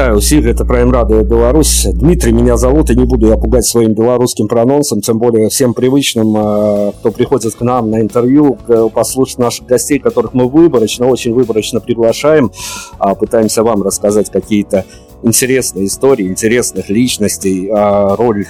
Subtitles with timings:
[0.00, 3.92] Вітаю ўсіх гэта праем радыё Беларусь Дмитрий меня зовут и не буду я пугать своим
[3.92, 9.36] белорусским прононсом тем более всем привычным э, кто приходит к нам на интервью к- послушать
[9.36, 12.50] наших гостей которых мы выборочно очень выборочно приглашаем
[12.98, 14.86] а, пытаемся вам рассказать какие-то
[15.22, 18.46] интересные истории интересных личностей а, роль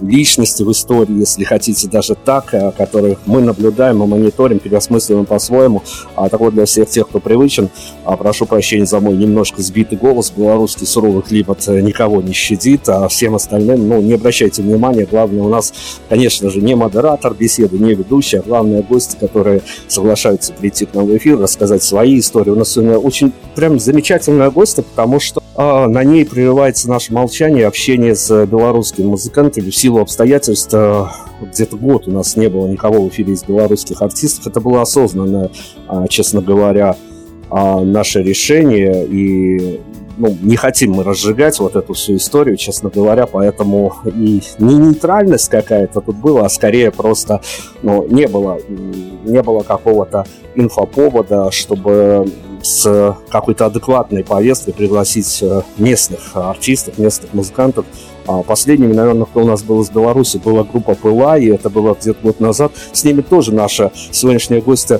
[0.00, 5.82] личности в истории, если хотите, даже так, э, которых мы наблюдаем, мы мониторим, переосмысливаем по-своему.
[6.15, 7.69] А так вот для всех тех, кто привычен,
[8.03, 10.31] а, прошу прощения за мой немножко сбитый голос.
[10.35, 15.07] Белорусский суровый климат э, никого не щадит, а всем остальным, ну, не обращайте внимания.
[15.09, 15.73] Главное у нас,
[16.09, 21.05] конечно же, не модератор беседы, не ведущий, а главное гости, которые соглашаются прийти к нам
[21.05, 22.51] в эфир, рассказать свои истории.
[22.51, 27.67] У нас сегодня очень прям замечательная гостья, потому что а, на ней прерывается наше молчание,
[27.67, 29.69] общение с белорусскими музыкантами.
[29.69, 31.11] В силу обстоятельств а,
[31.41, 34.47] где-то год у нас не было никого в эфире из белорусских артистов.
[34.47, 35.49] Это было осознанно,
[35.87, 36.95] а, честно говоря,
[37.49, 39.05] а, наше решение.
[39.05, 39.81] И
[40.17, 45.49] ну, не хотим мы разжигать вот эту всю историю, честно говоря, поэтому и не нейтральность
[45.49, 47.41] какая-то тут была, а скорее просто
[47.81, 48.59] ну, не было,
[49.25, 55.43] не было какого-то инфоповода, чтобы с какой-то адекватной повесткой пригласить
[55.77, 57.85] местных артистов, местных музыкантов.
[58.27, 61.95] А последними, наверное, кто у нас был из Беларуси, была группа ПЛА, и это было
[61.99, 62.71] где-то год назад.
[62.91, 64.99] С ними тоже наша сегодняшняя гостья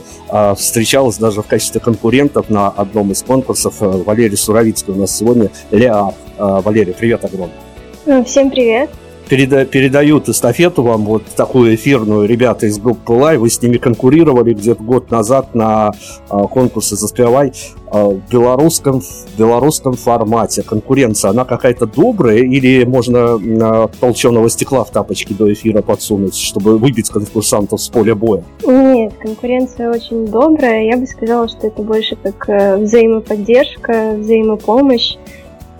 [0.57, 3.75] встречалась даже в качестве конкурентов на одном из конкурсов.
[3.79, 5.49] Валерий Суровицкий у нас сегодня.
[5.71, 8.25] Леа, Валерий, привет огромный.
[8.25, 8.89] Всем привет
[9.25, 13.37] переда передают эстафету вам вот такую эфирную ребята из группы Лай.
[13.37, 15.91] Вы с ними конкурировали где-то год назад на
[16.29, 17.53] а, конкурсе «Заспевай»
[17.87, 20.63] а, в белорусском, в белорусском формате.
[20.63, 26.77] Конкуренция, она какая-то добрая или можно а, толченого стекла в тапочки до эфира подсунуть, чтобы
[26.77, 28.43] выбить конкурсантов с поля боя?
[28.65, 30.85] Нет, конкуренция очень добрая.
[30.85, 35.17] Я бы сказала, что это больше как э, взаимоподдержка, взаимопомощь.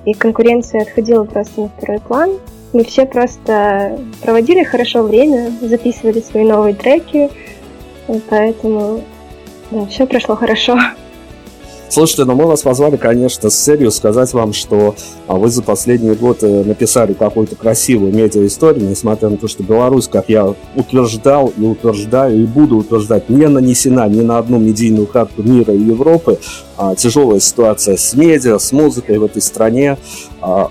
[0.06, 2.32] И конкуренция отходила просто на второй план.
[2.76, 7.30] Мы все просто проводили хорошо время, записывали свои новые треки,
[8.28, 9.02] поэтому
[9.72, 10.78] да, все прошло хорошо.
[11.88, 14.96] Слушайте, ну мы вас позвали, конечно, с целью сказать вам, что
[15.28, 20.10] а, вы за последний год э, написали какую-то красивую медиа-историю, несмотря на то, что Беларусь,
[20.10, 25.44] как я утверждал и утверждаю, и буду утверждать, не нанесена ни на одну медийную карту
[25.44, 26.40] мира и Европы.
[26.76, 29.98] А, тяжелая ситуация с медиа, с музыкой в этой стране,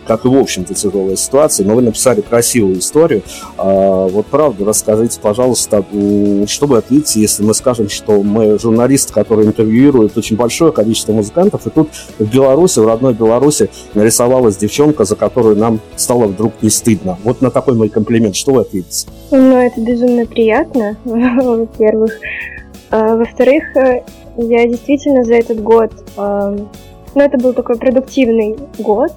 [0.06, 3.22] как и, в общем-то, тяжелая ситуация, но вы написали красивую историю.
[3.58, 5.84] А, вот правда, расскажите, пожалуйста,
[6.46, 11.66] что вы ответите, если мы скажем, что мы журналист, который интервьюирует очень большое количество музыкантов,
[11.66, 11.88] и тут
[12.18, 17.18] в Беларуси, в родной Беларуси нарисовалась девчонка, за которую нам стало вдруг не стыдно.
[17.24, 19.08] Вот на такой мой комплимент, что вы ответите?
[19.30, 22.12] Ну, это безумно приятно, во-первых.
[22.90, 24.02] Во-вторых, э,
[24.36, 29.12] я действительно за этот год, ну, это был такой продуктивный год,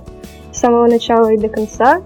[0.57, 2.01] с самого начала и до конца.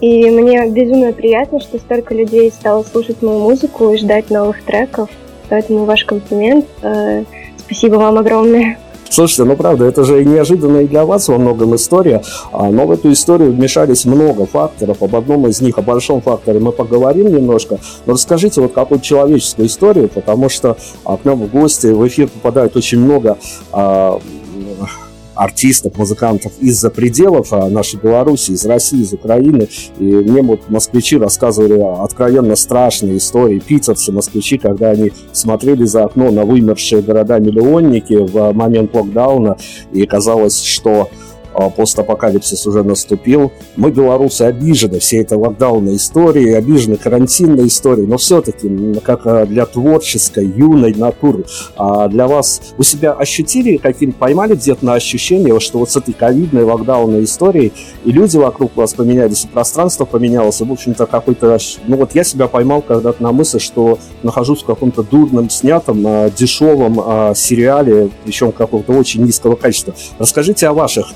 [0.00, 5.08] И мне безумно приятно, что столько людей стало слушать мою музыку и ждать новых треков.
[5.48, 6.66] Поэтому ваш комплимент.
[6.82, 7.24] Э,
[7.56, 8.78] спасибо вам огромное.
[9.08, 12.20] Слушайте, ну правда, это же неожиданно и для вас во многом история,
[12.50, 15.02] а, но в эту историю вмешались много факторов.
[15.04, 17.78] Об одном из них, о большом факторе мы поговорим немножко.
[18.06, 22.26] Но расскажите вот какую-то человеческую историю, потому что а, к нам в гости в эфир
[22.26, 23.38] попадает очень много
[23.70, 24.18] а,
[25.34, 29.68] артистов, музыкантов из-за пределов а, нашей Беларуси, из России, из Украины.
[29.98, 33.58] И мне вот москвичи рассказывали откровенно страшные истории.
[33.58, 39.56] Питерцы, москвичи, когда они смотрели за окно на вымершие города-миллионники в момент локдауна,
[39.92, 41.08] и казалось, что
[41.54, 43.52] постапокалипсис уже наступил.
[43.76, 48.68] Мы, белорусы, обижены всей этой локдаунной истории, обижены карантинной историей, но все-таки,
[49.02, 51.44] как а, для творческой, юной натуры,
[51.76, 56.12] а для вас, вы себя ощутили каким, поймали где-то на ощущение, что вот с этой
[56.14, 57.72] ковидной локдаунной историей
[58.04, 62.24] и люди вокруг вас поменялись, и пространство поменялось, и, в общем-то, какой-то, ну вот я
[62.24, 66.04] себя поймал когда-то на мысль, что нахожусь в каком-то дурном, снятом,
[66.36, 69.94] дешевом сериале, причем какого-то очень низкого качества.
[70.18, 71.06] Расскажите о ваших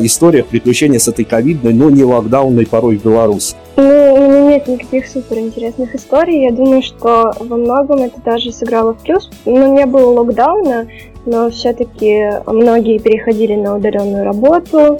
[0.00, 3.54] историях приключений с этой ковидной, но не локдаунной порой в Беларуси?
[3.76, 6.42] Ну, у меня нет никаких супер интересных историй.
[6.42, 9.30] Я думаю, что во многом это даже сыграло в плюс.
[9.44, 10.86] Ну, не было локдауна,
[11.26, 14.98] но все-таки многие переходили на удаленную работу,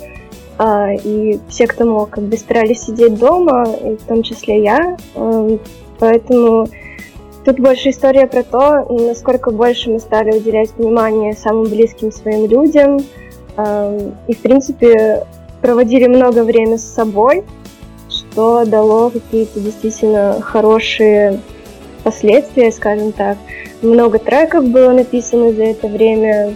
[0.59, 4.97] а, и все, кто мог, как бы старались сидеть дома, и в том числе я.
[5.15, 5.59] Эм,
[5.99, 6.69] поэтому
[7.45, 13.01] тут больше история про то, насколько больше мы стали уделять внимание самым близким своим людям–
[13.57, 15.27] и, в принципе,
[15.61, 17.45] проводили много времени с собой,
[18.09, 21.41] что дало какие-то действительно хорошие
[22.03, 23.37] последствия, скажем так.
[23.81, 26.55] Много треков было написано за это время,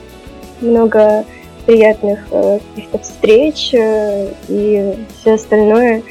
[0.60, 1.24] много
[1.66, 6.02] приятных э, каких-то встреч э, и все остальное.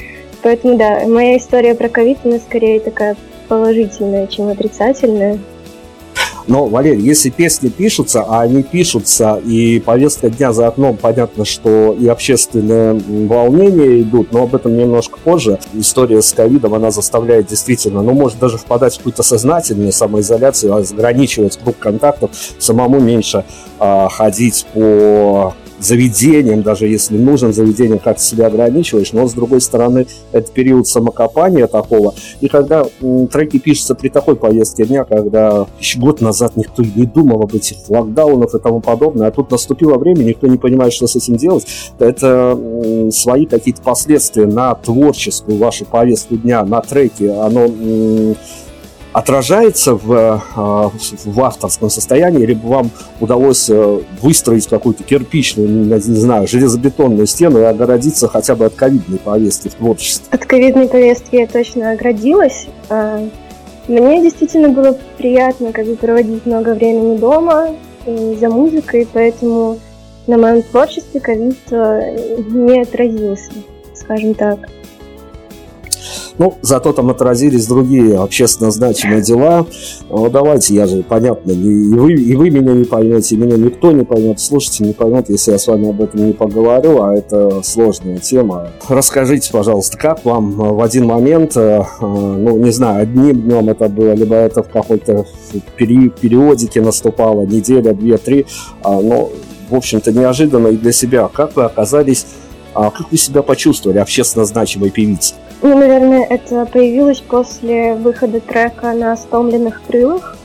[0.42, 3.16] Поэтому, да, моя история про ковид, она скорее такая
[3.48, 5.38] положительная, чем отрицательная.
[6.46, 11.96] Но, Валерий, если песни пишутся, а они пишутся, и повестка дня за окном, понятно, что
[11.98, 12.94] и общественные
[13.26, 15.58] волнения идут, но об этом немножко позже.
[15.74, 21.58] История с ковидом, она заставляет действительно, ну, может даже впадать в какую-то сознательную самоизоляцию, ограничивать
[21.58, 23.44] круг контактов, самому меньше
[23.78, 30.06] а, ходить по заведением, даже если нужен заведением, как себя ограничиваешь, но с другой стороны,
[30.32, 32.14] это период самокопания такого.
[32.40, 32.84] И когда
[33.30, 37.76] треки пишутся при такой повестке дня, когда еще год назад никто не думал об этих
[37.88, 41.66] локдаунах и тому подобное, а тут наступило время, никто не понимает, что с этим делать,
[41.98, 42.58] это
[43.12, 47.68] свои какие-то последствия на творческую вашу повестку дня, на треки, оно
[49.16, 50.90] отражается в, а,
[51.24, 57.62] в авторском состоянии, либо вам удалось э, выстроить какую-то кирпичную, не знаю, железобетонную стену и
[57.62, 60.26] огородиться хотя бы от ковидной повестки в творчестве?
[60.32, 62.66] От ковидной повестки я точно оградилась.
[62.90, 63.26] А,
[63.88, 67.70] мне действительно было приятно как бы проводить много времени дома
[68.04, 69.78] за музыкой, поэтому
[70.26, 73.50] на моем творчестве ковид э, не отразился,
[73.94, 74.58] скажем так.
[76.38, 79.66] Ну, зато там отразились другие общественно значимые дела.
[80.10, 83.92] Ну, давайте, я же, понятно, и вы, и вы меня не поймете, и меня никто
[83.92, 87.62] не поймет, слушайте, не поймет, если я с вами об этом не поговорю, а это
[87.62, 88.68] сложная тема.
[88.88, 93.88] Расскажите, пожалуйста, как вам в один момент, э, э, ну, не знаю, одним днем это
[93.88, 95.26] было, либо это в какой-то
[95.76, 98.46] пери периодике наступало, неделя, две, три,
[98.82, 99.30] а, но,
[99.70, 101.28] в общем-то, неожиданно и для себя.
[101.32, 102.26] Как вы оказались,
[102.76, 105.36] а, как вы себя почувствовали, общественно значимой певицей?
[105.62, 110.36] Ну, наверное, это появилось после выхода трека на «Стомленных крылах»,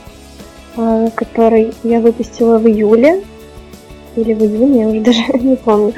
[0.76, 3.22] э, который я выпустила в июле.
[4.16, 5.92] Или в июне, я уже даже не помню.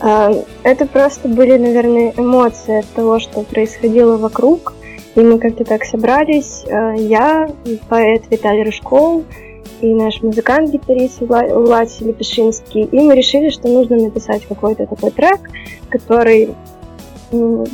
[0.00, 4.74] Э, это просто были, наверное, эмоции от того, что происходило вокруг.
[5.16, 6.62] И мы как-то так собрались.
[6.66, 7.50] Э, я,
[7.88, 9.24] поэт Виталий Рыжков,
[9.80, 12.82] и наш музыкант-гитарист Влад Селепешинский.
[12.84, 15.40] И мы решили, что нужно написать какой-то такой трек,
[15.88, 16.54] который
[17.30, 17.64] ну,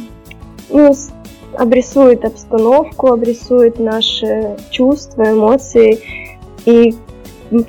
[1.56, 6.00] обрисует обстановку, обрисует наши чувства, эмоции.
[6.66, 6.94] И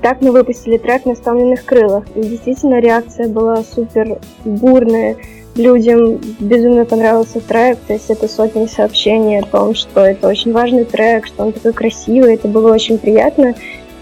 [0.01, 2.05] так мы выпустили трек на «Ставленных крылах».
[2.15, 5.17] И действительно реакция была супер бурная.
[5.55, 10.84] Людям безумно понравился трек, то есть это сотни сообщений о том, что это очень важный
[10.84, 13.55] трек, что он такой красивый, это было очень приятно.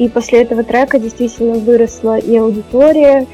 [0.04, 3.26] И после этого трека действительно выросла и аудитория,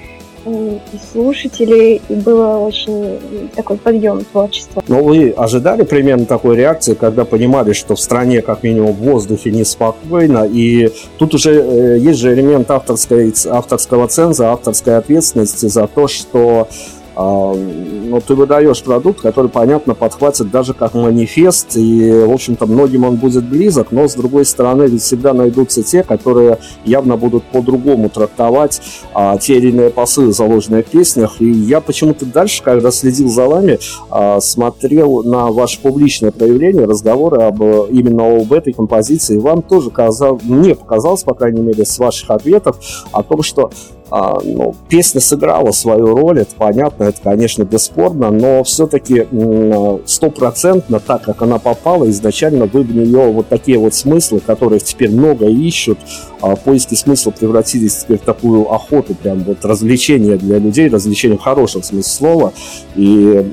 [0.45, 0.79] и
[1.11, 3.17] слушателей, и было очень
[3.55, 4.83] такой подъем творчества.
[4.87, 9.49] Но вы ожидали примерно такой реакции, когда понимали, что в стране как минимум в воздухе
[9.49, 16.07] неспокойно, и тут уже э, есть же элемент авторской, авторского ценза, авторской ответственности за то,
[16.07, 16.67] что
[17.21, 23.03] а, ну, ты выдаешь продукт, который, понятно, подхватит даже как манифест, и, в общем-то, многим
[23.03, 28.07] он будет близок, но, с другой стороны, ведь всегда найдутся те, которые явно будут по-другому
[28.07, 28.81] трактовать
[29.13, 33.47] а, те или иные посылы, заложенные в песнях, и я почему-то дальше, когда следил за
[33.47, 39.89] вами, а, смотрел на ваше публичное проявление, разговоры об, именно об этой композиции, вам тоже
[39.89, 42.77] казалось, мне показалось, по крайней мере, с ваших ответов,
[43.11, 43.71] о том, что
[44.11, 49.27] а, ну, песня сыграла свою роль, это понятно, это, конечно, бесспорно, но все-таки
[50.05, 55.11] стопроцентно так, как она попала, изначально вы в нее вот такие вот смыслы, которых теперь
[55.11, 55.99] много ищут,
[56.41, 61.41] а поиски смысла превратились теперь в такую охоту, прям вот развлечение для людей, развлечение в
[61.41, 62.53] хорошем смысле слова,
[62.95, 63.51] и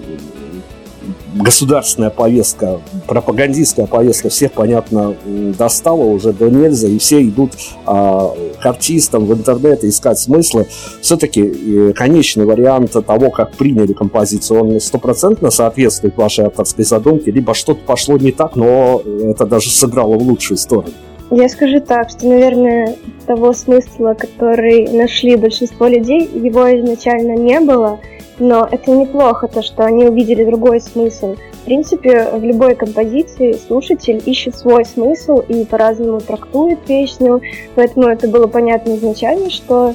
[1.38, 7.52] государственная повестка, пропагандистская повестка всех, понятно, достала уже до нельзя, и все идут
[7.84, 10.66] а, к артистам в интернет искать смыслы.
[11.00, 17.54] Все-таки э, конечный вариант того, как приняли композицию, он стопроцентно соответствует вашей авторской задумке, либо
[17.54, 20.92] что-то пошло не так, но это даже сыграло в лучшую сторону.
[21.30, 27.98] Я скажу так, что, наверное, того смысла, который нашли большинство людей, его изначально не было–
[28.38, 31.36] но это неплохо, то, что они увидели другой смысл.
[31.52, 37.40] В принципе, в любой композиции слушатель ищет свой смысл и по-разному трактует песню,
[37.74, 39.94] поэтому это было понятно изначально, что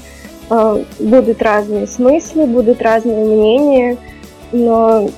[0.50, 3.98] э, будут разные смыслы, будут разные мнения,
[4.52, 5.10] но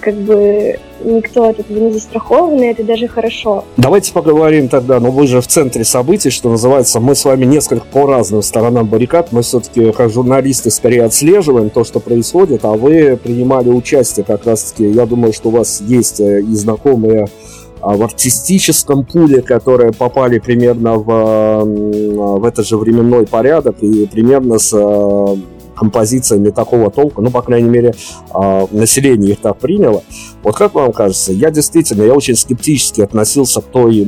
[0.00, 3.64] как бы никто от этого не застрахован, и это даже хорошо.
[3.76, 7.44] Давайте поговорим тогда, но ну, вы же в центре событий, что называется, мы с вами
[7.44, 12.72] несколько по разным сторонам баррикад, мы все-таки как журналисты скорее отслеживаем то, что происходит, а
[12.72, 17.28] вы принимали участие как раз-таки, я думаю, что у вас есть э, и знакомые
[17.80, 24.58] а, в артистическом пуле, которые попали примерно в, в этот же временной порядок и примерно
[24.58, 25.36] с э,
[25.76, 27.94] композициями такого толка, ну, по крайней мере,
[28.34, 30.02] э, население их так приняло.
[30.42, 34.04] Вот как вам кажется, я действительно, я очень скептически относился к той,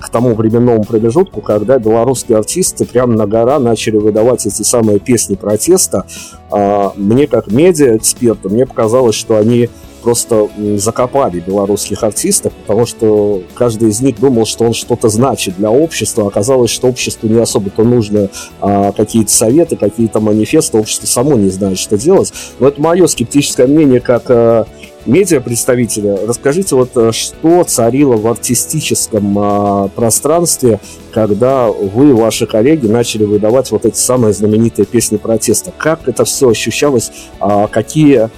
[0.00, 5.36] к тому временному промежутку, когда белорусские артисты прямо на гора начали выдавать эти самые песни
[5.36, 6.04] протеста.
[6.50, 9.68] Э, мне, как медиа-эксперту, мне показалось, что они
[10.06, 15.68] просто закопали белорусских артистов, потому что каждый из них думал, что он что-то значит для
[15.68, 16.28] общества.
[16.28, 20.78] Оказалось, что обществу не особо-то нужны а, какие-то советы, какие-то манифесты.
[20.78, 22.32] Общество само не знает, что делать.
[22.60, 24.68] Но это мое скептическое мнение как а,
[25.06, 26.20] медиа-представителя.
[26.24, 30.78] Расскажите, вот а, что царило в артистическом а, пространстве,
[31.12, 35.72] когда вы и ваши коллеги начали выдавать вот эти самые знаменитые песни протеста.
[35.76, 37.10] Как это все ощущалось?
[37.40, 38.30] А, какие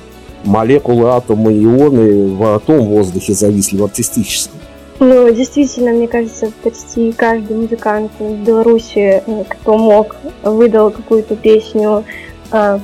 [0.49, 4.59] молекулы, атомы, ионы в том воздухе зависли, в артистическом.
[5.01, 12.05] Ну, действительно, мне кажется, почти каждый музыкант в Беларуси, э, кто мог, выдал какую-то песню,
[12.51, 12.79] э,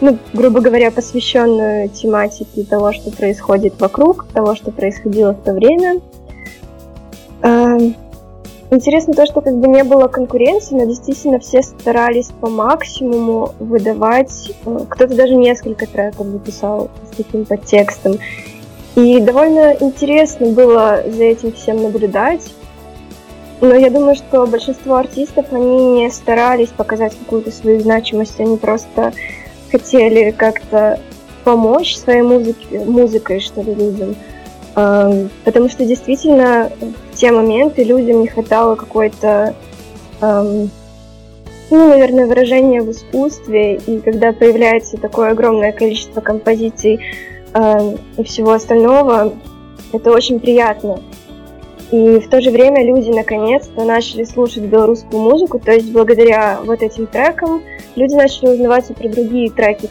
[0.00, 6.00] ну, грубо говоря, посвященную тематике того, что происходит вокруг, того, что происходило в то время.
[8.72, 14.50] Интересно то, что как бы не было конкуренции, но действительно все старались по максимуму выдавать.
[14.64, 18.14] Э, кто-то даже несколько треков записал с таким подтекстом.
[18.94, 22.54] И довольно интересно было за этим всем наблюдать.
[23.60, 29.12] Но я думаю, что большинство артистов, они не старались показать какую-то свою значимость, они просто
[29.70, 30.98] хотели как-то
[31.44, 34.16] помочь своей музыке, музыкой, что ли, людям.
[34.72, 36.72] Потому что действительно
[37.22, 39.54] те моменты людям не хватало какой-то,
[40.20, 40.68] ну,
[41.70, 46.98] наверное, выражения в искусстве, и когда появляется такое огромное количество композиций
[47.54, 49.34] и всего остального,
[49.92, 50.98] это очень приятно.
[51.92, 56.82] И в то же время люди наконец-то начали слушать белорусскую музыку, то есть благодаря вот
[56.82, 57.62] этим трекам
[57.94, 59.88] люди начали узнавать и про другие треки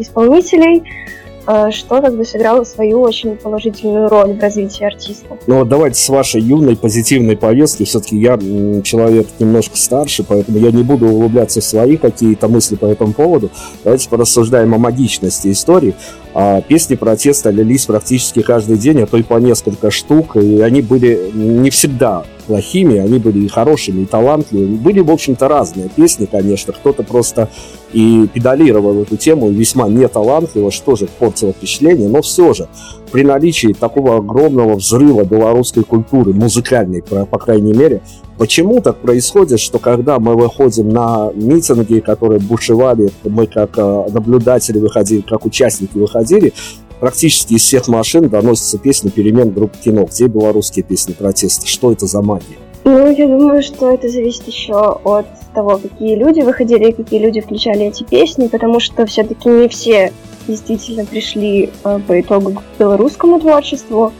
[0.00, 1.29] исполнителей, Э,
[1.70, 5.38] что как бы сыграло свою очень положительную роль в развитии артиста.
[5.46, 8.38] Ну вот давайте с вашей юной позитивной повестки, все-таки я
[8.82, 13.50] человек немножко старше, поэтому я не буду углубляться в свои какие-то мысли по этому поводу.
[13.84, 15.94] Давайте порассуждаем о магичности истории.
[16.32, 20.80] А песни протеста лились практически каждый день, а то и по несколько штук, и они
[20.80, 24.76] были не всегда плохими, они были и хорошими, и талантливыми.
[24.76, 26.72] Были, в общем-то, разные песни, конечно.
[26.72, 27.48] Кто-то просто
[27.92, 32.68] и педалировал эту тему весьма неталантливо, что же портило впечатление, но все же
[33.10, 38.02] при наличии такого огромного взрыва белорусской культуры, музыкальной, по, крайней мере,
[38.38, 44.78] почему так происходит, что когда мы выходим на митинги, которые бушевали, мы как э, наблюдатели
[44.78, 46.52] выходили, как участники выходили,
[47.00, 50.04] практически из всех машин доносятся песни перемен группы кино.
[50.04, 51.66] Где белорусские песни протеста?
[51.66, 52.58] Что это за магия?
[52.84, 57.86] Ну, я думаю, что это зависит еще от того, какие люди выходили какие люди включали
[57.86, 60.12] эти песни, потому что все-таки не все
[60.46, 64.12] действительно пришли э, по итогу к белорусскому творчеству.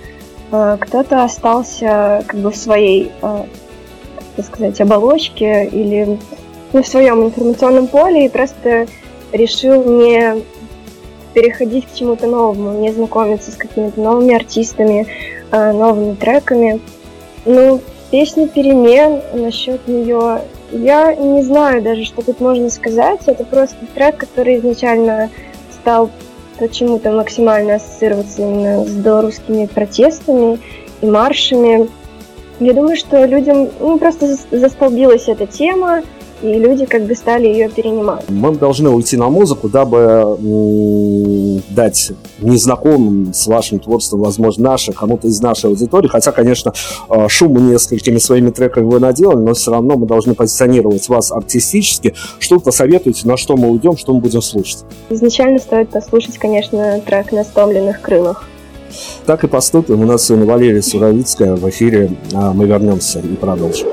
[0.52, 3.44] Э, кто-то остался как бы в своей, э,
[4.36, 6.18] так сказать, оболочке или
[6.72, 8.86] ну, в своем информационном поле и просто
[9.32, 10.42] решил не
[11.34, 15.06] переходить к чему-то новому, не знакомиться с какими-то новыми артистами,
[15.50, 16.80] э, новыми треками.
[17.44, 20.42] Ну, песня перемен насчет нее.
[20.72, 23.20] Я не знаю даже, что тут можно сказать.
[23.26, 25.30] Это просто трек, который изначально
[25.72, 26.10] стал
[26.58, 30.58] почему-то максимально ассоциироваться именно с белорусскими протестами
[31.00, 31.88] и маршами.
[32.60, 36.02] Я думаю, что людям ну, просто застолбилась эта тема,
[36.42, 38.24] и люди как бы стали ее перенимать.
[38.28, 40.38] Мы должны уйти на музыку, дабы
[41.70, 46.72] дать незнакомым с вашим творчеством, возможно, наших, кому-то из нашей аудитории, хотя, конечно,
[47.08, 52.14] э, шуму несколькими своими треками вы наделали, но все равно мы должны позиционировать вас артистически.
[52.38, 54.84] Что вы посоветуете, на что мы уйдем, что мы будем слушать?
[55.10, 58.46] Изначально стоит послушать, конечно, трек «На стомленных крылах».
[59.26, 60.00] Так и поступим.
[60.00, 62.10] У нас сегодня Валерия Суровицкая в эфире.
[62.34, 63.88] А мы вернемся и продолжим.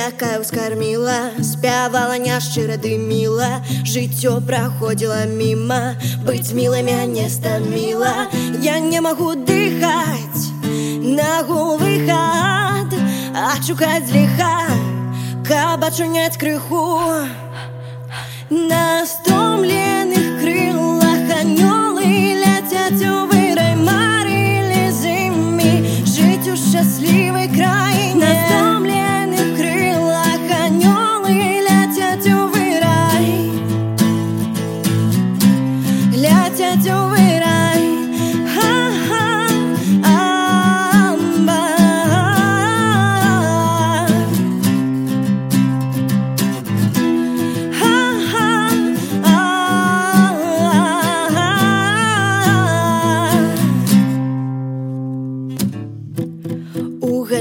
[0.00, 8.28] якая ўскарміла спявала няшчыра дыміла жыццё праходзіла міма быць міла мяне стаміла
[8.64, 10.48] я не магу дыхаць
[11.04, 12.96] на головы хат
[13.36, 14.56] адшукаць ліха
[15.44, 16.86] каб ачуняць крыху
[18.50, 19.04] на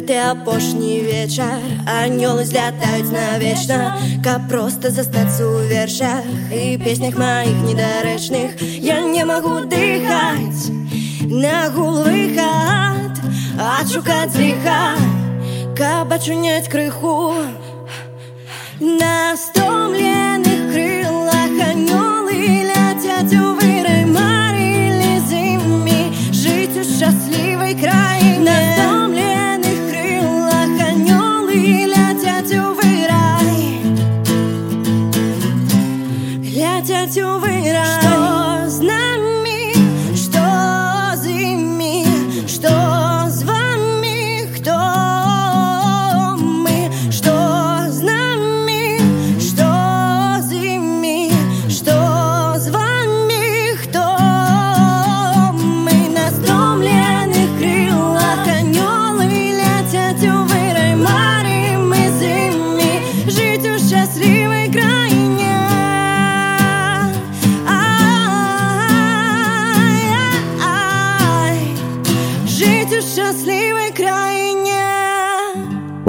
[0.10, 3.78] гэты апошні вечар анёлы злятаюць навечна
[4.26, 10.74] каб проста застацца ў вершах і песнях маіх недарэчных я не магу дыхаць
[11.30, 13.22] на гулвы хат
[13.78, 14.98] адшукаць ліха
[15.78, 17.36] каб ачуняць крыху
[18.82, 20.09] на стомленых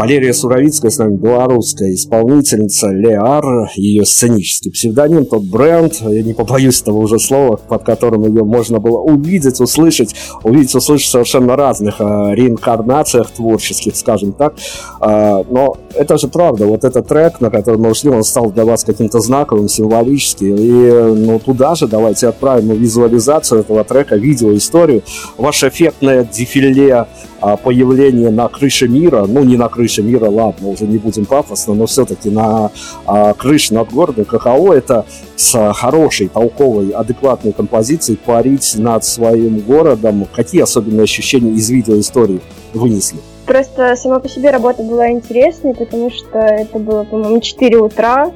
[0.02, 6.82] Валерия Суровицкая с нами, белорусская исполнительница Леар, ее сценический псевдоним, тот бренд, я не побоюсь
[6.82, 12.02] этого уже слова, под которым ее можно было увидеть, услышать, увидеть, услышать в совершенно разных
[12.02, 14.56] э, реинкарнациях творческих, скажем так.
[15.02, 18.66] Э, но это же правда, вот этот трек, на который мы ушли, он стал для
[18.66, 25.04] вас каким-то знаковым, символическим, и ну, туда же давайте отправим визуализацию этого трека, видеоисторию,
[25.38, 27.06] ваше эффектное дефиле
[27.41, 31.88] появление на крыше мира, ну не на крыше мира, ладно, уже не будем пафосно, но
[31.88, 32.71] все-таки на
[33.06, 40.27] а, крыше над городом, каково это с хорошей, толковой, адекватной композицией парить над своим городом,
[40.34, 42.41] какие особенные ощущения из видеоистории
[42.73, 43.19] вынесли?
[43.47, 48.32] Просто сама по себе работа была интересной, потому что это было, по-моему, 4 утра,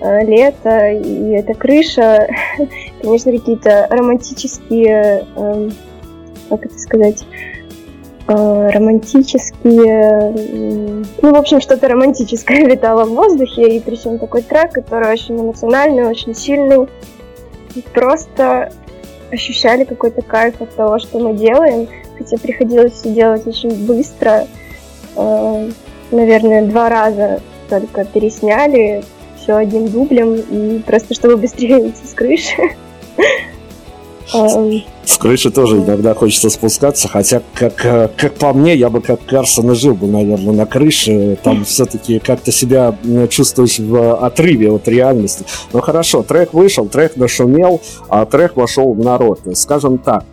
[0.00, 2.28] э, лето, и эта крыша,
[3.02, 5.72] конечно, какие-то романтические, эм,
[6.48, 7.63] как это сказать, Э,
[8.26, 10.32] романтические,
[11.20, 16.04] ну, в общем, что-то романтическое витало в воздухе, и причем такой трек, который очень эмоциональный,
[16.04, 16.88] очень сильный,
[17.92, 18.72] просто
[19.30, 24.46] ощущали какой-то кайф от того, что мы делаем, хотя приходилось все делать очень быстро,
[25.16, 25.70] э,
[26.10, 29.04] наверное, два раза только пересняли,
[29.36, 32.56] все одним дублем, и просто чтобы быстрее уйти с крыши.
[35.04, 39.24] С крыши тоже иногда хочется спускаться, хотя, как, э, как по мне, я бы как
[39.24, 41.38] Карсон и жил бы, наверное, на крыше.
[41.42, 42.96] Там все-таки как-то себя
[43.28, 45.44] чувствуешь в отрыве от реальности.
[45.72, 49.40] Но хорошо, трек вышел, трек нашумел, а трек вошел в народ.
[49.54, 50.24] Скажем так,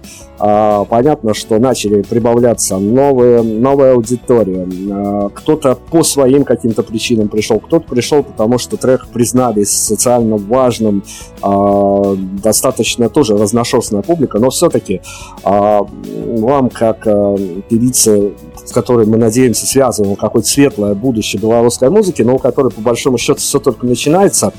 [0.44, 4.68] а, понятно, что начали прибавляться новые, новая аудитория.
[4.92, 11.04] А, кто-то по своим каким-то причинам пришел, кто-то пришел, потому что трек признали социально важным,
[11.44, 15.02] а, достаточно тоже разношерстная публика, но все-таки
[15.44, 22.38] вам, как певице, с которой мы надеемся связываем какое-то светлое будущее белорусской музыки, но у
[22.38, 24.54] которой по большому счету все только начинается,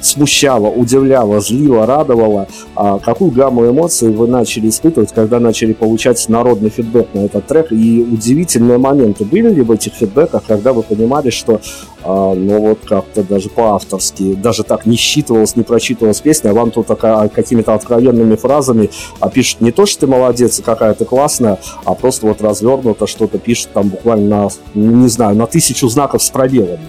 [0.00, 7.08] смущало, удивляло, злило, радовало, какую гамму эмоций вы начали испытывать, когда начали получать народный фидбэк
[7.14, 7.70] на этот трек.
[7.70, 11.60] И удивительные моменты были ли в этих фидбэках, когда вы понимали, что
[12.02, 16.70] а, ну вот как-то даже по-авторски, даже так не считывалась, не прочитывалась песня, а вам
[16.70, 18.90] тут какими-то откровенными фразами
[19.20, 23.06] а пишет не то, что ты молодец и какая ты классная, а просто вот развернуто
[23.06, 26.88] что-то пишет там буквально на, не знаю, на тысячу знаков с пробелами.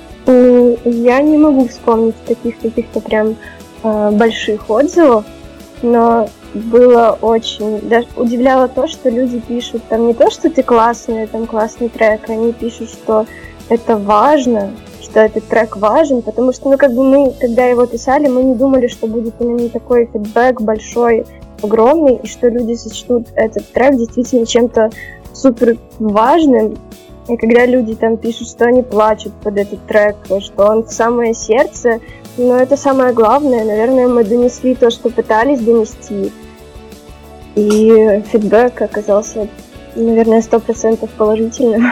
[0.86, 3.36] Я не могу вспомнить таких каких-то прям
[3.84, 5.26] э, больших отзывов,
[5.82, 7.80] но было очень...
[7.88, 12.30] Даже удивляло то, что люди пишут там не то, что ты классный, там классный трек,
[12.30, 13.26] они пишут, что
[13.70, 18.28] это важно, что этот трек важен, потому что, ну, как бы мы, когда его писали,
[18.28, 21.26] мы не думали, что будет именно такой фидбэк большой,
[21.62, 24.89] огромный, и что люди сочтут этот трек действительно чем-то
[25.34, 26.78] супер важным.
[27.28, 31.34] И когда люди там пишут, что они плачут под этот трек, что он в самое
[31.34, 32.00] сердце,
[32.38, 33.65] но это самое главное.
[33.65, 36.32] Наверное, мы донесли то, что пытались донести.
[37.56, 39.48] И фидбэк оказался,
[39.96, 41.91] наверное, сто процентов положительным.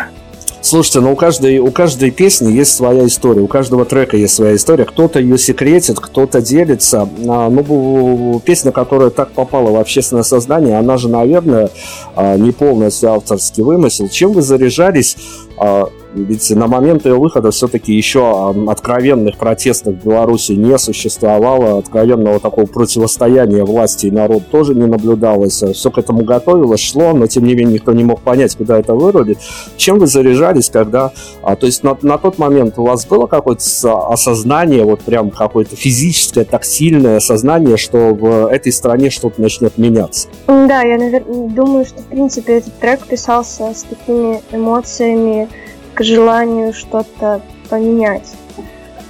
[0.66, 4.56] Слушайте, ну у каждой, у каждой песни есть своя история, у каждого трека есть своя
[4.56, 4.86] история.
[4.86, 7.08] Кто-то ее секретит, кто-то делится.
[7.28, 11.70] А, ну, песня, которая так попала в общественное сознание, она же, наверное,
[12.16, 14.10] а, не полностью авторский вымысел.
[14.10, 15.18] Чем вы заряжались
[15.60, 22.40] а, ведь на момент ее выхода все-таки еще откровенных протестов в Беларуси не существовало, откровенного
[22.40, 25.62] такого противостояния власти и народ тоже не наблюдалось.
[25.74, 28.94] Все к этому готовилось, шло, но тем не менее никто не мог понять, куда это
[28.96, 29.40] вырулит.
[29.78, 31.12] Чем вы заряжались, когда...
[31.42, 33.64] А, то есть на, на тот момент у вас было какое-то
[34.10, 40.28] осознание, вот прям какое-то физическое, так сильное осознание, что в этой стране что-то начнет меняться?
[40.48, 45.48] Да, я наверное, думаю, что в принципе этот трек писался с такими эмоциями,
[45.96, 48.34] к желанию что-то поменять,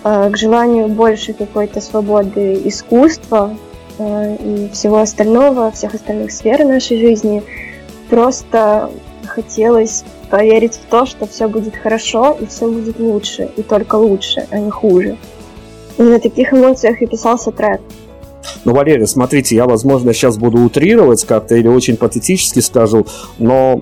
[0.04, 3.58] э, к желанию больше какой-то свободы искусства
[3.98, 7.43] э, и всего остального, всех остальных сфер нашей жизни.
[8.10, 8.91] Просто
[9.26, 14.48] хотелось поверить в то, что все будет хорошо и все будет лучше, и только лучше,
[14.52, 15.17] а не хуже.
[15.98, 17.82] И на таких эмоциях и писался трек.
[18.63, 23.05] Ну, Валерия, смотрите, я, возможно, сейчас буду утрировать как-то или очень патетически скажу,
[23.38, 23.81] но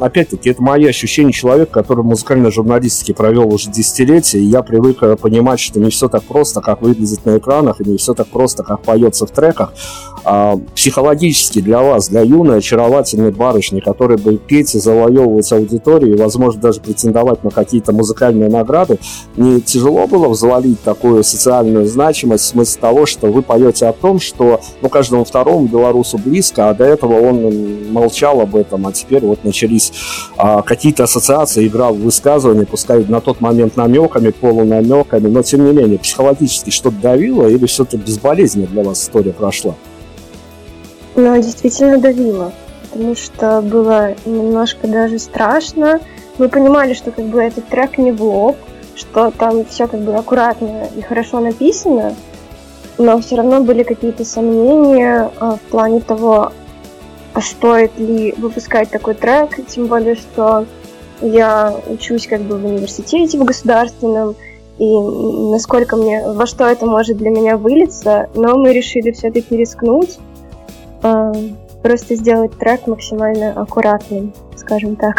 [0.00, 5.16] опять-таки, это мои ощущения человека, который музыкальной журналистики провел уже десятилетия, и я привык э,
[5.16, 8.62] понимать, что не все так просто, как выглядит на экранах, и не все так просто,
[8.62, 9.72] как поется в треках.
[10.24, 16.18] А, психологически для вас, для юной, очаровательной барышни, которая бы петь и завоевывать аудиторию, и,
[16.18, 18.98] возможно, даже претендовать на какие-то музыкальные награды,
[19.36, 24.20] не тяжело было взвалить такую социальную значимость в смысле того, что вы поете о том,
[24.20, 29.24] что ну, каждому второму белорусу близко, а до этого он молчал об этом, а теперь
[29.24, 29.92] вот начались
[30.36, 35.72] а, какие-то ассоциации играл в высказывания, пускай на тот момент намеками, полунамеками, но тем не
[35.72, 39.74] менее психологически что-то давило или все-таки безболезненно для вас история прошла?
[41.14, 46.00] Ну, действительно давило, потому что было немножко даже страшно.
[46.38, 48.56] Мы понимали, что как бы этот трек не в лоб,
[48.94, 52.14] что там все как бы аккуратно и хорошо написано,
[52.98, 56.52] но все равно были какие-то сомнения а, в плане того,
[57.34, 60.64] а стоит ли выпускать такой трек, тем более, что
[61.20, 64.34] я учусь как бы в университете в государственном,
[64.78, 64.98] и
[65.50, 70.18] насколько мне, во что это может для меня вылиться, но мы решили все-таки рискнуть,
[71.02, 71.32] э,
[71.82, 75.16] просто сделать трек максимально аккуратным, скажем так.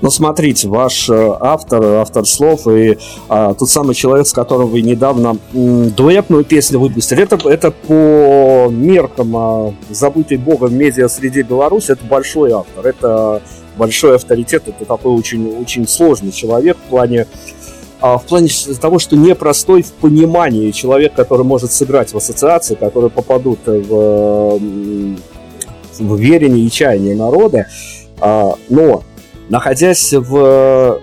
[0.00, 4.82] Ну, смотрите, ваш э, автор, автор слов и а, тот самый человек, с которым вы
[4.82, 11.92] недавно м, дуэтную песню выпустили, это, это по меркам а, забытой богом медиа среди Беларуси,
[11.92, 13.42] это большой автор, это
[13.76, 17.26] большой авторитет, это такой очень, очень сложный человек в плане
[18.00, 18.48] а, в плане
[18.80, 24.58] того, что непростой в понимании человек, который может сыграть в ассоциации, которые попадут в,
[25.98, 27.66] в верение и чаяние народа,
[28.20, 29.02] а, но
[29.48, 31.00] находясь в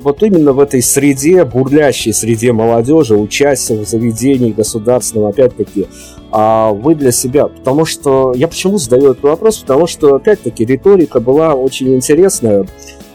[0.00, 5.86] вот именно в этой среде, бурлящей среде молодежи, участия в заведении государственном, опять-таки,
[6.30, 11.20] а вы для себя, потому что, я почему задаю этот вопрос, потому что, опять-таки, риторика
[11.20, 12.66] была очень интересная,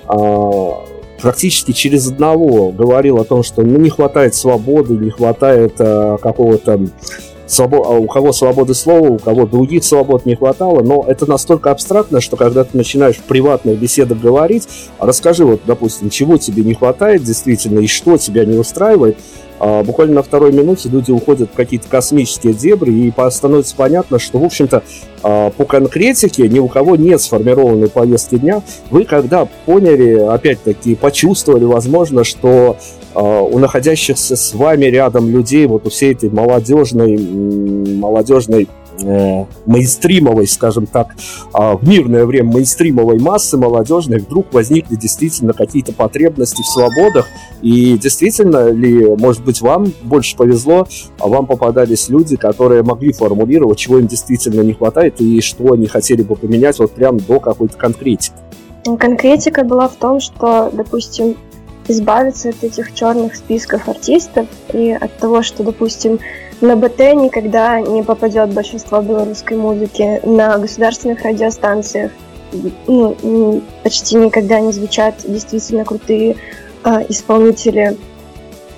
[0.08, 0.84] а,
[1.22, 6.88] практически через одного говорил о том, что ну, не хватает свободы, не хватает а, какого-то
[7.45, 7.86] свобод...
[7.86, 12.21] А у кого свободы слова, у кого других свобод не хватало, но это настолько абстрактно,
[12.21, 14.67] что когда ты начинаешь в приватных беседах говорить,
[14.99, 19.17] расскажи вот, допустим, чего тебе не хватает действительно и что тебя не устраивает,
[19.52, 24.39] а буквально на второй минуте люди уходят в какие-то космические дебри, и становится понятно, что,
[24.39, 24.83] в общем-то,
[25.23, 28.61] а, по конкретике ни у кого нет сформированной повестки дня.
[28.89, 32.77] Вы когда поняли, опять-таки, почувствовали, возможно, что
[33.13, 38.67] а, у находящихся с вами рядом людей, вот у всей этой молодежной, молодежной
[39.01, 41.15] э, мейнстримовой, скажем так,
[41.53, 47.27] э, в мирное время мейнстримовой массы молодежной вдруг возникли действительно какие-то потребности в свободах,
[47.62, 50.88] и действительно ли, может быть, вам больше повезло,
[51.19, 55.88] а вам попадались люди, которые могли формулировать, чего им действительно не хватает и что они
[55.88, 58.34] хотели бы поменять вот прям до какой-то конкретики.
[58.99, 61.38] Конкретика была в том, что, допустим,
[61.88, 66.19] избавиться от этих черных списков артистов и от того, что, допустим,
[66.62, 72.12] на БТ никогда не попадет большинство белорусской музыки, на государственных радиостанциях
[72.88, 76.38] ну, почти никогда не звучат действительно крутые
[76.84, 77.98] э, исполнители.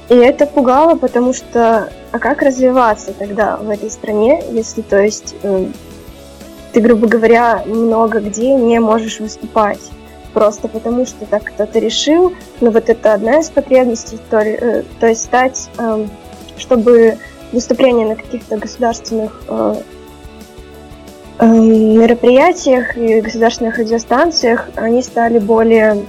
[0.09, 5.35] И это пугало, потому что а как развиваться тогда в этой стране, если, то есть,
[5.43, 5.67] э,
[6.71, 9.81] ты, грубо говоря, много где не можешь выступать?
[10.35, 15.07] Просто потому, что так кто-то решил, но вот это одна из потребностей, то, э, то
[15.07, 16.05] есть стать, э,
[16.57, 17.17] чтобы
[17.53, 19.75] выступления на каких-то государственных э,
[21.39, 26.03] э, мероприятиях и государственных радиостанциях, они стали более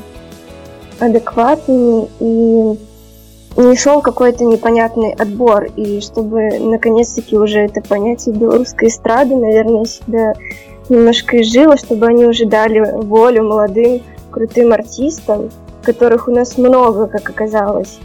[0.98, 2.78] адекватными и
[3.58, 10.34] не шел какой-то непонятный отбор, и чтобы наконец-таки уже это понятие белорусской эстрады, наверное, себя
[10.88, 14.02] немножко изжило, чтобы они уже дали волю молодым
[14.36, 15.50] крутым артистам,
[15.82, 17.98] которых у нас много, как оказалось.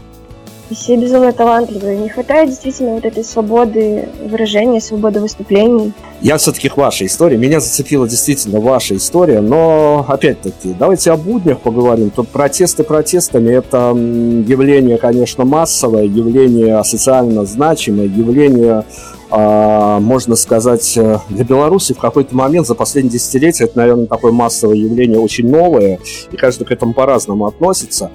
[0.72, 1.98] И все безумно талантливые.
[1.98, 5.92] Не хватает действительно вот этой свободы выражения, свободы выступлений.
[6.22, 7.36] Я все-таки к вашей истории.
[7.36, 12.08] Меня зацепила действительно ваша история, но опять-таки, давайте о буднях поговорим.
[12.08, 13.50] Тут протесты протестами.
[13.50, 18.86] Это явление, конечно, массовое, явление социально значимое, явление
[19.34, 24.30] а, можно сказать, э, для Беларуси в какой-то момент за последние десятилетия это, наверное, такое
[24.30, 28.10] массовое явление очень новое, и каждый к этому по-разному относится.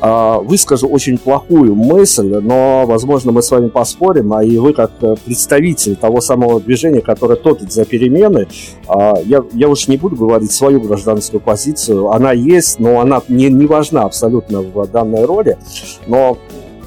[0.00, 4.92] А, выскажу очень плохую мысль, но, возможно, мы с вами поспорим, а и вы, как
[5.00, 8.46] э, представитель того самого движения, которое топит за перемены,
[8.86, 13.48] а, я, я уж не буду говорить свою гражданскую позицию, она есть, но она не,
[13.48, 15.58] не важна абсолютно в данной роли,
[16.06, 16.38] но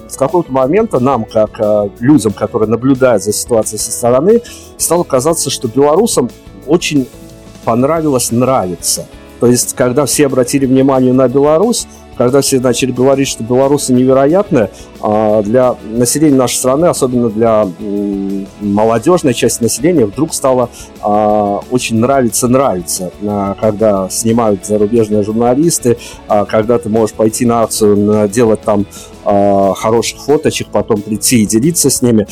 [0.07, 4.41] с какого-то момента нам, как э, людям, которые наблюдают за ситуацией со стороны,
[4.77, 6.29] стало казаться, что белорусам
[6.65, 7.09] очень
[7.65, 9.05] понравилось нравится.
[9.41, 11.87] То есть, когда все обратили внимание на Беларусь,
[12.21, 14.69] когда все начали говорить, что белорусы невероятны,
[15.01, 17.67] а для населения нашей страны, особенно для
[18.59, 20.69] молодежной части населения, вдруг стало
[21.01, 28.61] а, очень нравиться-нравиться, а, когда снимают зарубежные журналисты, когда ты можешь пойти на акцию, делать
[28.61, 28.85] там
[29.23, 32.25] хороших фоточек, потом прийти и делиться с ними.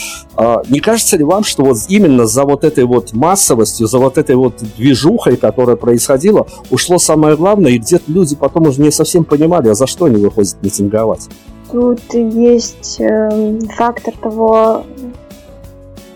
[0.69, 4.36] Не кажется ли вам, что вот именно за вот этой вот массовостью, за вот этой
[4.36, 9.71] вот движухой, которая происходила, ушло самое главное, и где-то люди потом уже не совсем понимали,
[9.79, 11.29] за что они выходят митинговать?
[11.71, 14.83] Тут есть э, фактор того,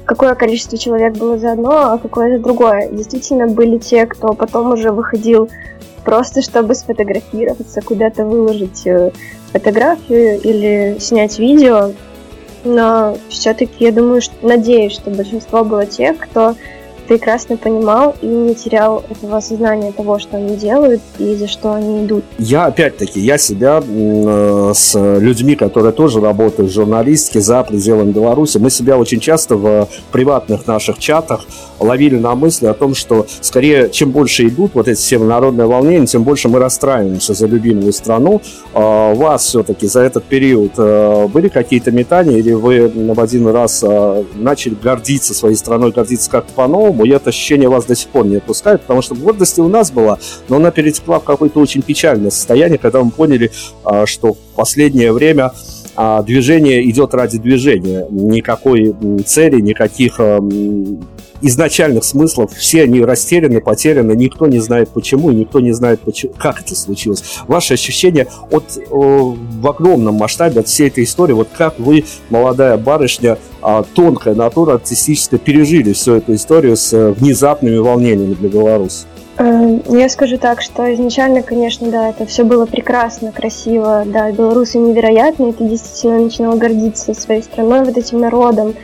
[0.05, 2.89] какое количество человек было за одно, а какое за другое.
[2.89, 5.49] Действительно, были те, кто потом уже выходил
[6.03, 9.11] просто чтобы сфотографироваться, куда-то выложить э,
[9.53, 11.93] фотографию или снять видео.
[12.65, 16.55] Но все-таки я думаю, что надеюсь, что большинство было тех, кто
[17.07, 22.05] прекрасно понимал и не терял этого осознания того, что они делают и за что они
[22.05, 22.23] идут.
[22.37, 28.57] Я, опять-таки, я себя э, с людьми, которые тоже работают в журналистике за пределами Беларуси,
[28.57, 31.45] мы себя очень часто в приватных наших чатах
[31.83, 36.05] ловили на мысли о том, что скорее, чем больше идут вот эти все народные волнения,
[36.05, 38.41] тем больше мы расстраиваемся за любимую страну.
[38.73, 43.47] А у вас все-таки за этот период э, были какие-то метания или вы в один
[43.47, 48.09] раз э, начали гордиться своей страной, гордиться как-то по-новому, и это ощущение вас до сих
[48.09, 50.17] пор не отпускает, потому что гордость у нас была,
[50.49, 53.51] но она перетекла в какое-то очень печальное состояние, когда мы поняли,
[53.83, 55.51] а, что в последнее время
[55.95, 58.07] а, движение идет ради движения.
[58.09, 60.39] Никакой цели, никаких а,
[61.43, 62.53] изначальных смыслов.
[62.53, 66.75] Все они растеряны, потеряны, никто не знает почему, и никто не знает, почему, как это
[66.75, 67.23] случилось.
[67.47, 73.37] Ваши ощущения от, в огромном масштабе от всей этой истории, вот как вы, молодая барышня,
[73.61, 79.05] а, тонкая натура артистическая, пережили всю эту историю с э, внезапными волнениями для Беларуси?
[79.37, 84.77] Э, я скажу так, что изначально, конечно, да, это все было прекрасно, красиво, да, белорусы
[84.77, 88.75] невероятные, ты действительно начинал гордиться своей страной, вот этим народом.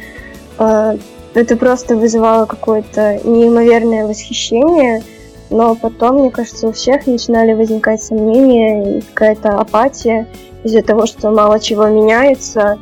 [0.57, 0.97] Э,
[1.35, 5.03] это просто вызывало какое-то неимоверное восхищение,
[5.51, 10.27] но потом, мне кажется, у всех начинали возникать сомнения и какая-то апатия
[10.63, 12.79] из-за того, что мало чего меняется,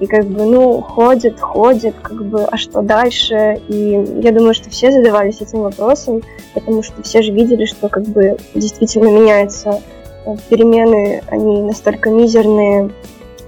[0.00, 3.60] и как бы, ну, ходит, ходит, как бы, а что дальше?
[3.68, 6.22] И я думаю, что все задавались этим вопросом,
[6.54, 9.82] потому что все же видели, что как бы действительно меняется.
[10.24, 12.90] Э, перемены, они настолько мизерные,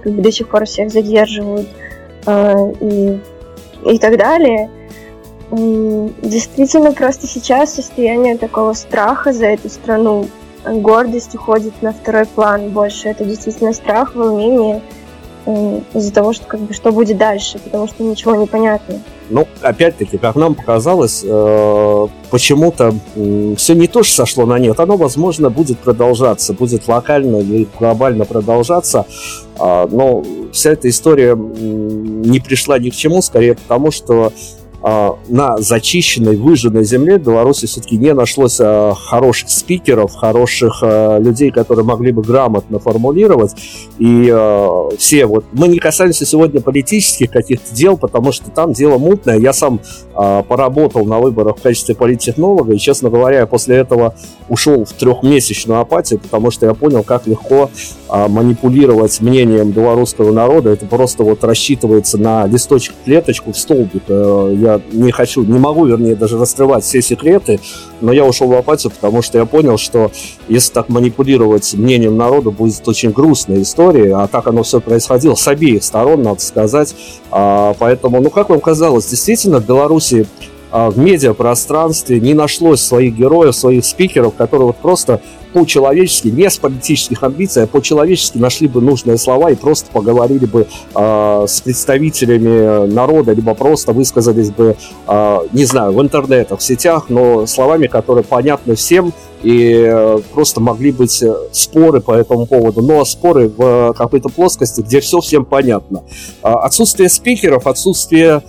[0.03, 1.69] как бы до сих пор всех задерживают
[2.27, 3.19] э, и,
[3.87, 4.71] и так далее.
[5.51, 10.27] Действительно, просто сейчас состояние такого страха за эту страну,
[10.67, 13.09] гордость уходит на второй план больше.
[13.09, 14.83] Это действительно страх, волнение–
[15.47, 19.01] из-за того, что как бы что будет дальше, потому что ничего не понятно.
[19.31, 22.95] Ну, опять-таки, как нам показалось, э, почему-то
[23.57, 28.25] все не то, что сошло на нет, оно, возможно, будет продолжаться, будет локально или глобально
[28.25, 29.07] продолжаться,
[29.59, 34.33] э, но вся эта история не пришла ни к чему, скорее потому, что а,
[34.83, 41.53] на зачищенной, выжженной земле в Беларуси все-таки не нашлось а, хороших спикеров, хороших а, людей,
[41.53, 43.53] которые могли бы грамотно формулировать.
[43.99, 44.25] И
[44.99, 45.45] все вот...
[45.53, 49.39] Мы не касаемся сегодня политических каких-то дел, потому что там дело мутное.
[49.39, 49.81] Я сам
[50.15, 54.15] поработал на выборах в качестве политтехнолога, и, честно говоря, я после этого
[54.49, 57.71] ушел в трехмесячную апатию, потому что я понял, как легко
[58.29, 60.71] манипулировать мнением белорусского народа.
[60.71, 64.03] Это просто вот рассчитывается на листочек клеточку в столбик.
[64.09, 67.59] Э, я не хочу, не могу, вернее, даже раскрывать все секреты,
[68.03, 70.11] но я ушел в апатию, потому что я понял, что
[70.49, 75.49] если так манипулировать мнением народа, будет очень грустная история, а так оно все происходило с
[75.49, 76.95] обеих сторон, надо сказать.
[77.31, 80.27] А, поэтому, ну, как вам казалось, действительно в Беларуси
[80.71, 85.21] а, в медиапространстве не нашлось своих героев, своих спикеров, которые вот просто
[85.53, 91.45] по-человечески, без политических амбиций, а по-человечески нашли бы нужные слова и просто поговорили бы э,
[91.49, 97.47] с представителями народа, либо просто высказались бы, э, не знаю, в интернетах, в сетях, но
[97.47, 103.05] словами, которые понятны всем, и э, просто могли быть э, споры по этому поводу, но
[103.05, 106.03] споры в какой-то плоскости, где все всем понятно.
[106.43, 108.43] Отсутствие спикеров, отсутствие а,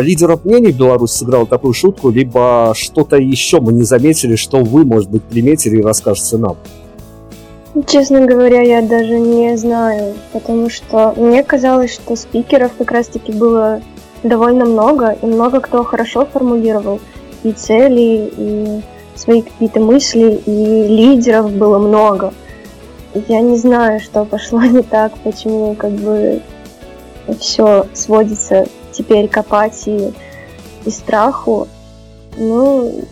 [0.00, 5.10] лидеров мнений Беларусь сыграл такую шутку, либо что-то еще мы не заметили, что вы, может
[5.10, 6.56] быть, приметили и расскажете нам?
[7.86, 13.82] Честно говоря, я даже не знаю, потому что мне казалось, что спикеров как раз-таки было
[14.22, 17.00] довольно много, и много кто хорошо формулировал
[17.42, 18.80] и цели, и
[19.14, 22.32] свои какие-то мысли, и лидеров было много.
[23.28, 26.40] Я не знаю, что пошло не так, почему как бы
[27.38, 28.66] все сводится
[28.96, 30.14] теперь к апатии
[30.84, 31.68] и страху.
[32.36, 33.04] Ну,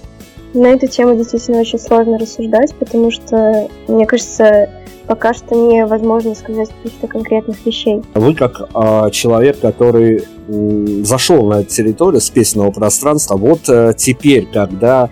[0.55, 4.69] на эту тему действительно очень сложно рассуждать, потому что, мне кажется,
[5.07, 8.03] пока что невозможно сказать каких-то конкретных вещей.
[8.15, 14.47] Вы как э, человек, который э, зашел на эту территорию песенного пространства, вот э, теперь,
[14.47, 15.11] когда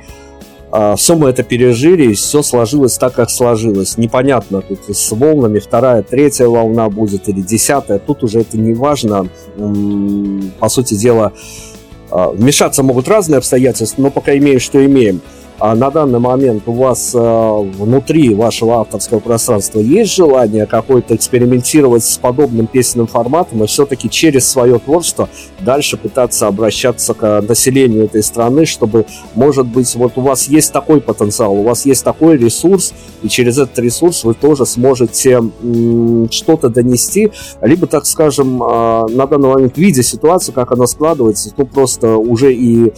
[0.97, 3.99] все мы это пережили, все сложилось так, как сложилось.
[3.99, 9.29] Непонятно тут с волнами, вторая, третья волна будет или десятая, тут уже это не важно.
[10.59, 11.33] По сути дела,
[12.11, 15.21] вмешаться могут разные обстоятельства, но пока имеем, что имеем.
[15.65, 22.03] А на данный момент у вас э, внутри вашего авторского пространства есть желание какое-то экспериментировать
[22.03, 25.29] с подобным песенным форматом и все-таки через свое творчество
[25.61, 29.07] дальше пытаться обращаться к населению этой страны, чтобы,
[29.37, 32.93] может быть, вот у вас есть такой потенциал, у вас есть такой ресурс,
[33.23, 35.43] и через этот ресурс вы тоже сможете
[36.33, 41.65] что-то донести, либо, так скажем, э, на данный момент, видя ситуацию, как она складывается, то
[41.65, 42.93] просто уже и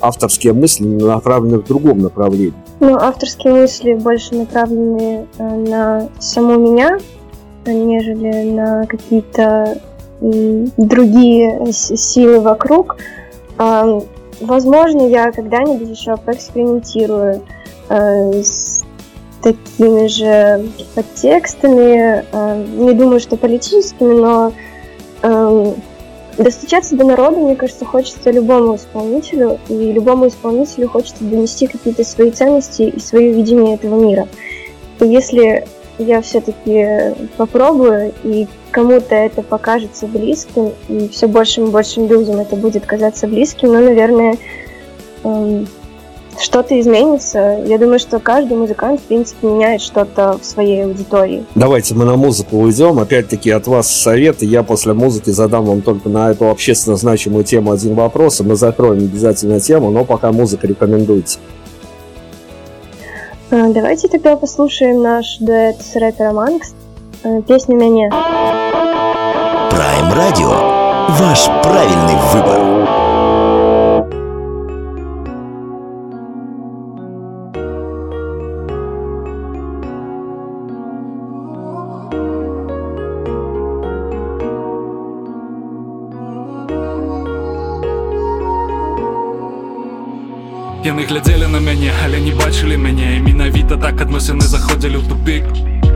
[0.00, 2.54] авторские мысли направлены в другом направлении?
[2.80, 6.98] Ну, авторские мысли больше направлены э, на саму меня,
[7.66, 9.80] нежели на какие-то
[10.20, 12.96] другие силы вокруг.
[13.56, 14.00] А,
[14.40, 17.42] возможно, я когда-нибудь еще поэкспериментирую
[17.88, 18.84] э, с
[19.42, 22.24] такими же подтекстами.
[22.32, 24.52] Э, не думаю, что политическими, но
[26.38, 32.30] Достучаться до народа, мне кажется, хочется любому исполнителю, и любому исполнителю хочется донести какие-то свои
[32.30, 34.28] ценности и свое видение этого мира.
[35.00, 35.66] И если
[35.98, 42.56] я все-таки попробую, и кому-то это покажется близким, и все большим и большим людям это
[42.56, 44.36] будет казаться близким, ну, наверное,
[45.24, 45.66] эм,
[46.40, 47.62] что-то изменится.
[47.64, 51.44] Я думаю, что каждый музыкант, в принципе, меняет что-то в своей аудитории.
[51.54, 52.98] Давайте мы на музыку уйдем.
[52.98, 54.46] Опять-таки от вас советы.
[54.46, 58.56] Я после музыки задам вам только на эту общественно значимую тему один вопрос, и мы
[58.56, 61.38] закроем обязательно тему, но пока музыка рекомендуйте.
[63.50, 66.74] А, давайте тогда послушаем наш дуэт с рэпером Ангст.
[67.24, 68.08] А, песню «Мяне».
[69.70, 70.50] Prime Radio.
[71.18, 72.99] Ваш правильный выбор.
[90.89, 95.45] Яны глядзелі на мяне, але не бачылі мяне і менавіта так адносіны заходзілі ў тупік.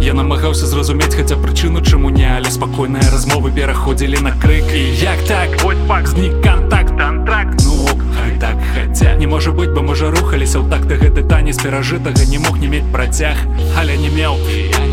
[0.01, 5.19] Я намагаўся зразумець хаця прычыну чаму не, але спакойныя размовы пераходзілі на крык і як
[5.27, 7.85] так вот пак знік контакт антракт ну
[8.15, 12.39] хай так хаця не можа быць, бо можа рухаліся ў такты гэты танец перажытага не
[12.39, 13.35] мог не мець працяг,
[13.75, 14.92] але не меў я не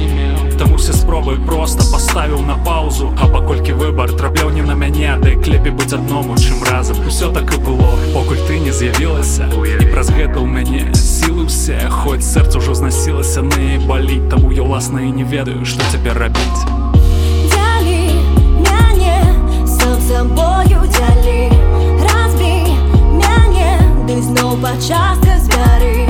[0.60, 5.16] меў Таму все спробы просто паставіў на паузу А паколькі выбар трапляў не на мяне
[5.22, 9.86] ды клепе быць адному чым разам усё так і было покуль ты не з'явілася і
[9.92, 14.62] праз гэта ў мяне сілы ўсе хоць сэрца ўжо знасілася на і баліць таму я
[14.62, 16.62] ўласна і не ведаю што цяпер рабіць
[17.52, 18.00] Далі
[18.64, 19.18] мяне
[19.64, 21.40] сам сабою дзялі
[22.04, 22.54] разбі
[23.20, 23.72] мяне
[24.08, 26.08] ды зноў пачаска звяры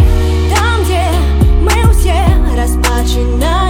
[0.55, 1.07] там дзе
[1.67, 2.21] мы ўсе
[2.57, 3.70] распачынаем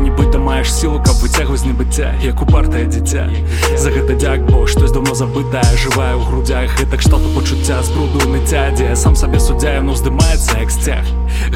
[0.60, 3.28] нібыта маеш сілу каб выцягваць небыцця як упартае дзіця
[3.76, 7.88] за гэта дзяк бо штось давно забытае жываю ў грудях і так што-то пачуцця з
[7.90, 11.04] бруду нацядзе сам сабе суддзяю ну здымаецца як сцяг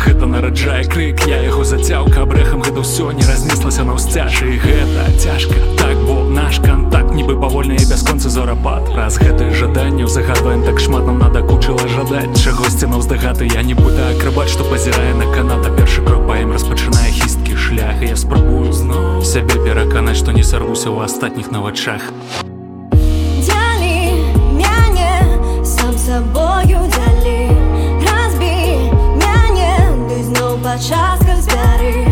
[0.04, 5.12] гэта нараджае крык я яго зацяў кабрэхам гэта ўсё не разнеслася на ўсцяж і гэта
[5.20, 10.80] цяжка так бо наш контакт нібы павольна і бясконцы зорапад раз гэтае жаданне загадваем так
[10.80, 15.68] шмат нам надакучыла жадаць чагосьці на ўздагаты я не буду акрабаць што пазірае на каната
[15.76, 17.12] першы крок паем распачынае
[17.54, 22.10] хісткі шлях я спрабую зноў сябе пераканаць што не сарвуся ў астатніх на вачах
[26.10, 27.40] сабою далі
[28.02, 28.50] разбі
[29.22, 29.74] мяне
[30.10, 32.03] ды зноў пачаска збяры там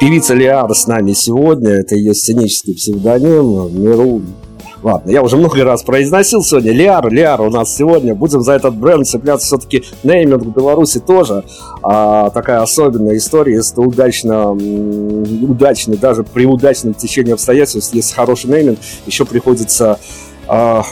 [0.00, 1.72] Певица Лиара с нами сегодня.
[1.72, 3.70] Это ее сценический псевдоним.
[3.78, 4.22] Миру
[4.82, 6.72] Ладно, я уже много раз произносил сегодня.
[6.72, 8.14] Лиар, Лиар у нас сегодня.
[8.14, 9.46] Будем за этот бренд цепляться.
[9.46, 11.44] Все-таки нейминг в Беларуси тоже
[11.82, 13.56] а, такая особенная история.
[13.56, 19.98] Если ты удачно, удачный, даже при удачном течении обстоятельств, если хороший нейминг, еще приходится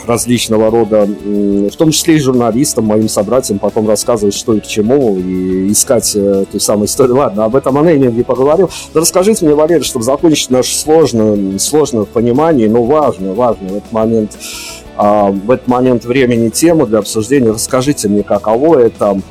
[0.07, 5.17] различного рода, в том числе и журналистам, моим собратьям, потом рассказывать, что и к чему,
[5.17, 7.17] и искать э, ту самую историю.
[7.17, 8.69] Ладно, об этом о не поговорил.
[8.93, 13.91] Да расскажите мне, Валерий, чтобы закончить наш сложное, сложное понимание, но важно, важно в этот
[13.91, 17.51] момент а, в этот момент времени тему для обсуждения.
[17.51, 19.21] Расскажите мне, каково это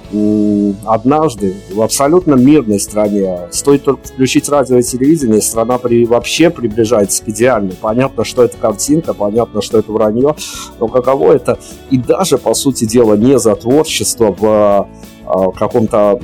[0.87, 3.41] однажды в абсолютно мирной стране.
[3.51, 7.77] Стоит только включить радио и телевидение, страна при, вообще приближается к идеальной.
[7.79, 10.35] Понятно, что это картинка, понятно, что это вранье,
[10.81, 11.59] но каково это
[11.91, 14.89] и даже, по сути дела, не за творчество в
[15.27, 16.19] а, каком-то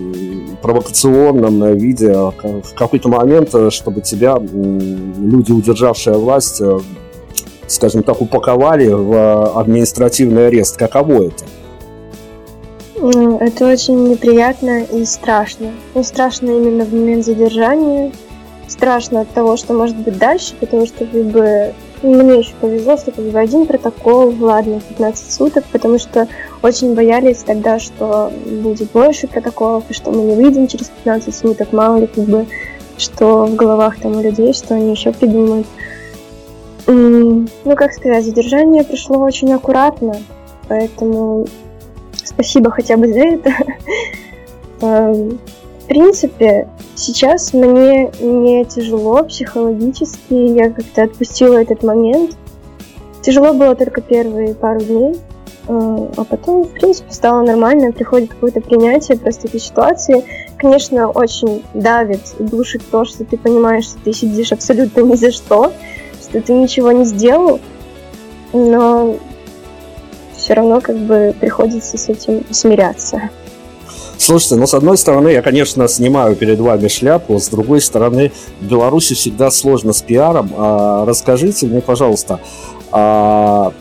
[0.63, 6.79] провокационном виде в какой-то момент, э, чтобы тебя люди, удержавшие власть, э,
[7.67, 10.77] скажем так, упаковали в административный арест.
[10.77, 11.45] Каково это?
[13.41, 15.73] Это очень неприятно и страшно.
[15.95, 18.13] И страшно именно в момент задержания.
[18.67, 23.13] Страшно от того, что может быть дальше, потому что как бы мне еще повезло, что
[23.13, 26.29] как бы один протокол, ладно, 15 суток, потому что
[26.63, 31.73] очень боялись тогда, что будет больше протоколов, и что мы не выйдем через 15 суток,
[31.73, 32.47] мало ли как бы,
[32.99, 35.67] что в головах там у людей, что они еще придумают.
[36.87, 40.17] Ну, как сказать, задержание пришло очень аккуратно,
[40.69, 41.47] поэтому
[42.15, 43.51] спасибо хотя бы за это.
[44.81, 45.39] Эм,
[45.85, 52.37] в принципе, сейчас мне не тяжело психологически, я как-то отпустила этот момент.
[53.23, 55.15] Тяжело было только первые пару дней,
[55.69, 60.25] э, а потом, в принципе, стало нормально, приходит какое-то принятие просто этой ситуации.
[60.59, 65.33] Конечно, очень давит и душит то, что ты понимаешь, что ты сидишь абсолютно ни за
[65.33, 65.73] что,
[66.35, 67.61] что ты ничего не сделал,
[68.53, 69.17] но
[70.37, 73.31] все равно как бы приходится с этим смиряться.
[74.19, 78.67] Слушайте, ну, с одной стороны, я, конечно, снимаю перед вами шляпу, с другой стороны, в
[78.67, 80.51] Беларуси всегда сложно с пиаром.
[80.57, 82.41] А, расскажите мне, пожалуйста,
[82.91, 83.73] а,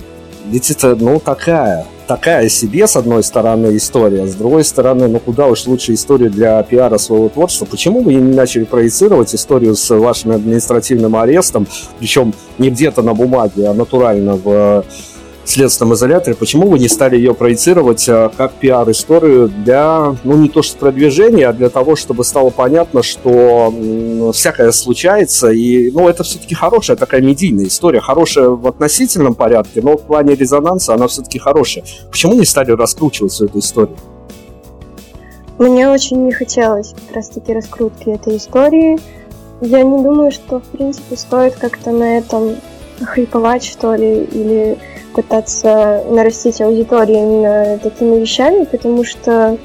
[0.45, 5.47] ведь это, ну, такая такая себе, с одной стороны, история, с другой стороны, ну куда
[5.47, 7.65] уж лучше историю для пиара своего творчества.
[7.65, 11.65] Почему вы не начали проецировать историю с вашим административным арестом,
[11.97, 14.85] причем не где-то на бумаге, а натурально в
[15.49, 20.61] следственном изоляторе, почему вы не стали ее проецировать а, как пиар-историю для, ну, не то
[20.61, 23.73] что продвижения, а для того, чтобы стало понятно, что
[24.33, 29.97] всякое случается, и, ну, это все-таки хорошая такая медийная история, хорошая в относительном порядке, но
[29.97, 31.83] в плане резонанса она все-таки хорошая.
[32.09, 33.97] Почему не стали раскручивать всю эту историю?
[35.59, 38.97] Мне очень не хотелось как раз-таки раскрутки этой истории.
[39.61, 42.55] Я не думаю, что, в принципе, стоит как-то на этом
[43.01, 44.77] хайповать, что ли, или
[45.13, 49.57] пытаться нарастить аудиторию именно такими вещами, потому что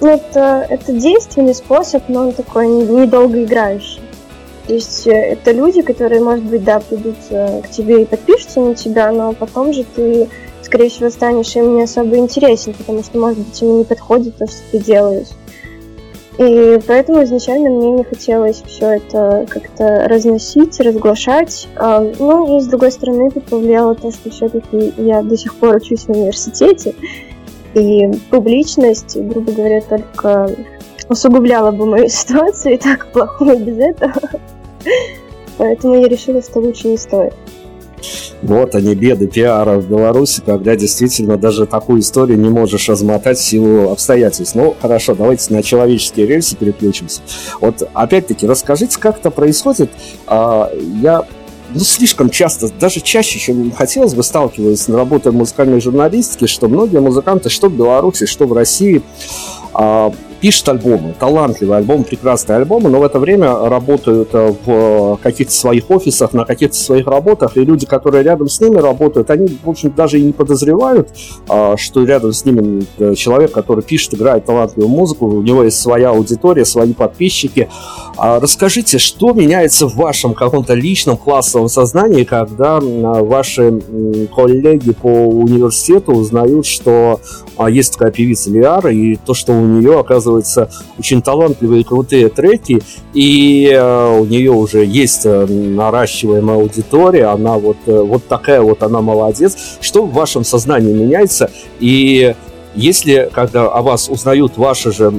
[0.00, 4.00] ну, это, это действенный способ, но он такой недолго играющий.
[4.66, 8.60] То есть э, это люди, которые, может быть, да, придут э, к тебе и подпишутся
[8.60, 10.28] на тебя, но потом же ты,
[10.62, 14.46] скорее всего, станешь им не особо интересен, потому что, может быть, им не подходит то,
[14.46, 15.28] что ты делаешь.
[16.38, 21.66] И поэтому изначально мне не хотелось все это как-то разносить, разглашать.
[21.76, 25.76] А, ну и с другой стороны тут повлияло то, что все-таки я до сих пор
[25.76, 26.94] учусь в университете,
[27.72, 30.50] и публичность, грубо говоря, только
[31.08, 34.30] усугубляла бы мою ситуацию, и так плохую без этого.
[35.56, 37.32] Поэтому я решила, что лучше не стоит.
[38.42, 43.44] Вот они, беды пиара в Беларуси, когда действительно даже такую историю не можешь размотать в
[43.44, 44.54] силу обстоятельств.
[44.54, 47.20] Ну, хорошо, давайте на человеческие рельсы переключимся.
[47.60, 49.90] Вот, опять-таки, расскажите, как это происходит.
[50.26, 50.70] А,
[51.02, 51.24] я
[51.74, 57.00] ну, слишком часто, даже чаще, чем хотелось бы, сталкиваюсь на работе музыкальной журналистике, что многие
[57.00, 59.02] музыканты, что в Беларуси, что в России,
[59.72, 65.52] а, пишут альбомы, талантливые альбомы, прекрасные альбомы, но в это время работают э, в каких-то
[65.52, 69.68] своих офисах, на каких-то своих работах, и люди, которые рядом с ними работают, они, в
[69.68, 71.08] общем, даже и не подозревают,
[71.48, 75.80] а, что рядом с ними э, человек, который пишет, играет талантливую музыку, у него есть
[75.80, 77.68] своя аудитория, свои подписчики.
[78.16, 83.80] А расскажите, что меняется в вашем каком-то личном классовом сознании, когда ваши
[84.34, 87.20] коллеги по университету узнают, что
[87.56, 92.28] а, есть такая певица Лиара, и то, что у нее, оказывается, очень талантливые и крутые
[92.28, 92.82] треки,
[93.14, 98.82] и э, у нее уже есть э, наращиваемая аудитория, она вот, э, вот такая вот,
[98.82, 99.56] она молодец.
[99.80, 101.50] Что в вашем сознании меняется?
[101.80, 102.34] И
[102.74, 105.10] если, когда о вас узнают ваши же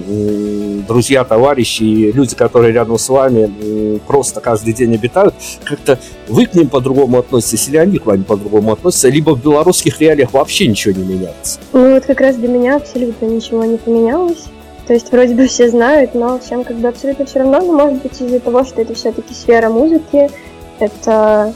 [0.88, 5.34] друзья, товарищи и люди, которые рядом с вами просто каждый день обитают,
[5.64, 10.00] как-то вы к ним по-другому относитесь или они к вам по-другому относятся, либо в белорусских
[10.00, 11.60] реалиях вообще ничего не меняется?
[11.74, 14.46] Ну вот как раз для меня абсолютно ничего не поменялось.
[14.88, 18.02] То есть вроде бы все знают, но всем как бы абсолютно все равно, но может
[18.02, 20.30] быть из-за того, что это все-таки сфера музыки,
[20.80, 21.54] это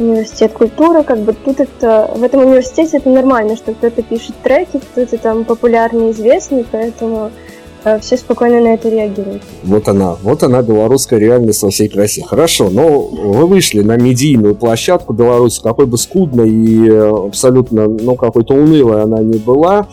[0.00, 4.80] университет культуры, как бы тут это, в этом университете это нормально, что кто-то пишет треки,
[4.80, 7.30] кто-то там популярный, известный, поэтому
[7.84, 9.42] э, все спокойно на это реагируют.
[9.62, 12.24] Вот она, вот она, белорусская реальность во всей красе.
[12.24, 18.54] Хорошо, но вы вышли на медийную площадку Беларуси, какой бы скудной и абсолютно, ну, какой-то
[18.54, 19.86] унылой она не была,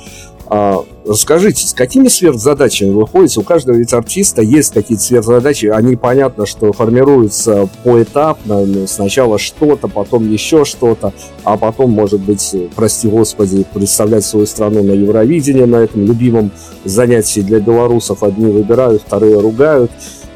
[0.48, 3.40] а, расскажите, с какими сверхзадачами вы ходите?
[3.40, 5.68] У каждого ведь артиста есть какие-то сверхзадачи.
[5.68, 8.66] Они, понятно, что формируются поэтапно.
[8.66, 14.84] Ну, сначала что-то, потом еще что-то, а потом, может быть, прости господи, представлять свою страну
[14.84, 16.52] на Евровидении, на этом любимом
[16.86, 18.24] занятии для белорусов.
[18.24, 19.92] Одни выбирают, вторые ругают.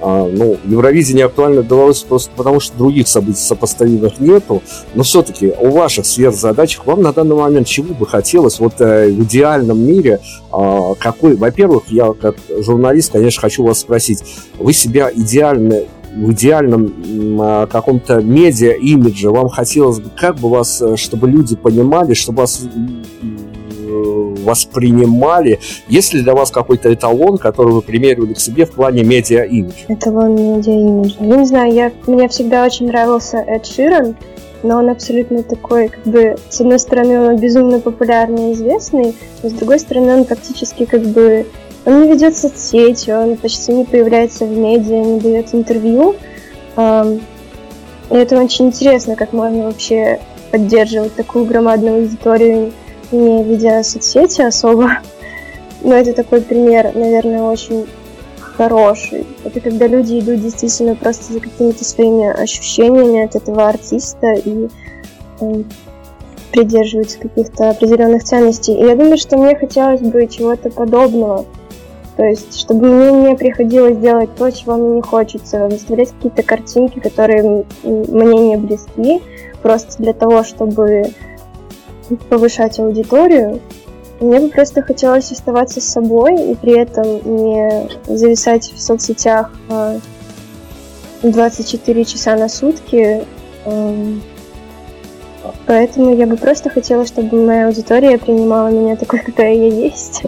[0.07, 4.61] А, ну, Евровидение актуально Беларуси просто потому, что других событий сопоставимых нету.
[4.93, 9.23] Но все-таки у ваших сверхзадач вам на данный момент чего бы хотелось вот э, в
[9.23, 10.19] идеальном мире?
[10.53, 14.23] Э, какой, во-первых, я как журналист, конечно, хочу вас спросить,
[14.59, 15.85] вы себя идеально
[16.15, 22.13] в идеальном э, каком-то медиа-имидже вам хотелось бы, как бы вас, э, чтобы люди понимали,
[22.13, 22.61] чтобы вас
[24.45, 25.59] воспринимали?
[25.89, 29.85] Есть ли для вас какой-то эталон, который вы примерили к себе в плане медиа-имидж?
[29.89, 31.15] Эталон медиа-имидж.
[31.19, 34.15] Я не знаю, я, мне всегда очень нравился Эд Ширан,
[34.63, 39.49] но он абсолютно такой, как бы, с одной стороны, он безумно популярный и известный, но
[39.49, 41.45] с другой стороны, он практически как бы
[41.85, 46.15] он не ведет соцсети, он почти не появляется в медиа, не дает интервью.
[46.77, 50.19] И это очень интересно, как можно вообще
[50.51, 52.71] поддерживать такую громадную аудиторию
[53.15, 54.99] не ведя соцсети особо.
[55.81, 57.85] Но это такой пример, наверное, очень
[58.39, 59.25] хороший.
[59.43, 64.67] Это когда люди идут действительно просто за какими-то своими ощущениями от этого артиста и
[65.41, 65.63] э,
[66.51, 68.73] придерживаются каких-то определенных ценностей.
[68.73, 71.45] И я думаю, что мне хотелось бы чего-то подобного.
[72.15, 76.99] То есть, чтобы мне не приходилось делать то, чего мне не хочется, выставлять какие-то картинки,
[76.99, 79.21] которые мне не близки,
[79.61, 81.11] просто для того, чтобы
[82.29, 83.61] повышать аудиторию.
[84.19, 87.05] Мне бы просто хотелось оставаться с собой и при этом
[87.43, 89.51] не зависать в соцсетях
[91.21, 93.25] 24 а, часа на сутки.
[93.65, 94.21] Эм,
[95.65, 100.23] поэтому я бы просто хотела, чтобы моя аудитория принимала меня такой, какая я есть.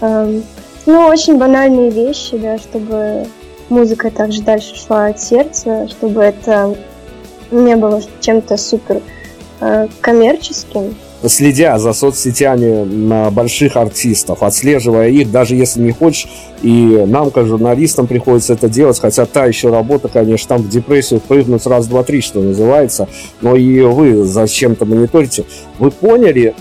[0.00, 0.44] Эм,
[0.86, 3.26] ну, очень банальные вещи, да, чтобы
[3.68, 6.76] музыка также дальше шла от сердца, чтобы это
[7.50, 9.02] не было чем-то супер
[10.00, 10.94] коммерческим.
[11.26, 16.28] Следя за соцсетями больших артистов, отслеживая их, даже если не хочешь,
[16.62, 21.20] и нам, как журналистам, приходится это делать, хотя та еще работа, конечно, там в депрессию
[21.20, 23.08] прыгнуть раз, два, три, что называется,
[23.40, 25.44] но и вы зачем-то мониторите.
[25.78, 26.54] Вы поняли,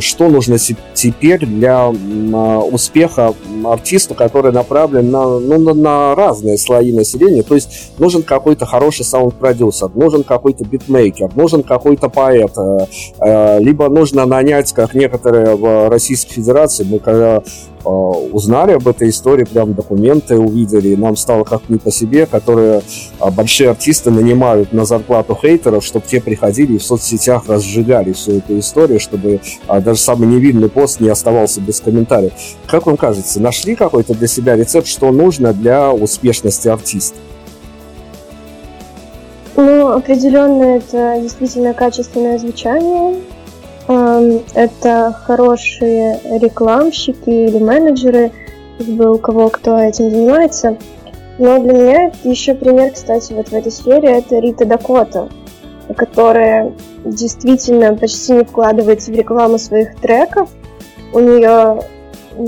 [0.00, 0.58] что нужно
[0.94, 7.92] теперь для а, успеха артиста, который направлен на, ну, на разные слои населения, то есть
[7.98, 12.86] нужен какой-то хороший саунд-продюсер, нужен какой-то битмейкер, нужен какой-то поэт, э,
[13.20, 17.42] э, либо нужно нанять, как некоторые в Российской Федерации, мы когда
[17.84, 22.82] узнали об этой истории, прям документы увидели, и нам стало как не по себе, которые
[23.18, 28.38] а, большие артисты нанимают на зарплату хейтеров, чтобы те приходили и в соцсетях разжигали всю
[28.38, 32.32] эту историю, чтобы а, даже самый невинный пост не оставался без комментариев.
[32.66, 37.18] Как вам кажется, нашли какой-то для себя рецепт, что нужно для успешности артиста?
[39.56, 43.20] Ну, определенно это действительно качественное звучание,
[43.88, 48.30] это хорошие рекламщики или менеджеры,
[48.78, 50.76] как бы у кого кто этим занимается.
[51.38, 55.28] Но для меня еще пример, кстати, вот в этой сфере, это Рита Дакота,
[55.96, 56.72] которая
[57.04, 60.48] действительно почти не вкладывается в рекламу своих треков.
[61.12, 61.82] У нее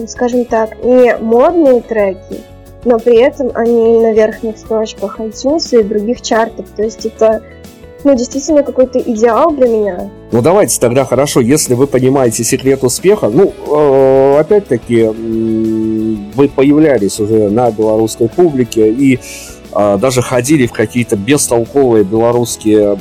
[0.06, 2.40] скажем так, не модные треки,
[2.84, 6.66] но при этом они на верхних строчках iTunes и других чартов.
[6.76, 7.42] То есть это
[8.04, 10.10] ну, действительно какой-то идеал для меня.
[10.32, 17.48] Ну, давайте тогда хорошо, если вы понимаете секрет успеха, ну, э, опять-таки, вы появлялись уже
[17.48, 19.18] на белорусской публике и
[19.72, 22.98] э, даже ходили в какие-то бестолковые белорусские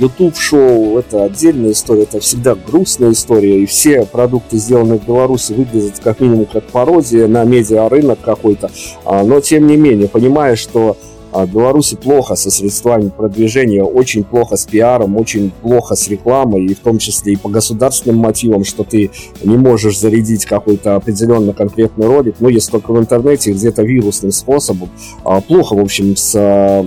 [0.00, 6.00] YouTube-шоу, это отдельная история, это всегда грустная история, и все продукты, сделанные в Беларуси, выглядят
[6.02, 8.70] как минимум как пародия на медиарынок какой-то,
[9.04, 10.96] а, но тем не менее, понимая, что
[11.32, 16.80] Беларуси плохо со средствами продвижения, очень плохо с пиаром, очень плохо с рекламой, и в
[16.80, 19.10] том числе и по государственным мотивам, что ты
[19.44, 24.90] не можешь зарядить какой-то определенно конкретный ролик, ну, если только в интернете, где-то вирусным способом.
[25.24, 26.84] А, плохо, в общем, с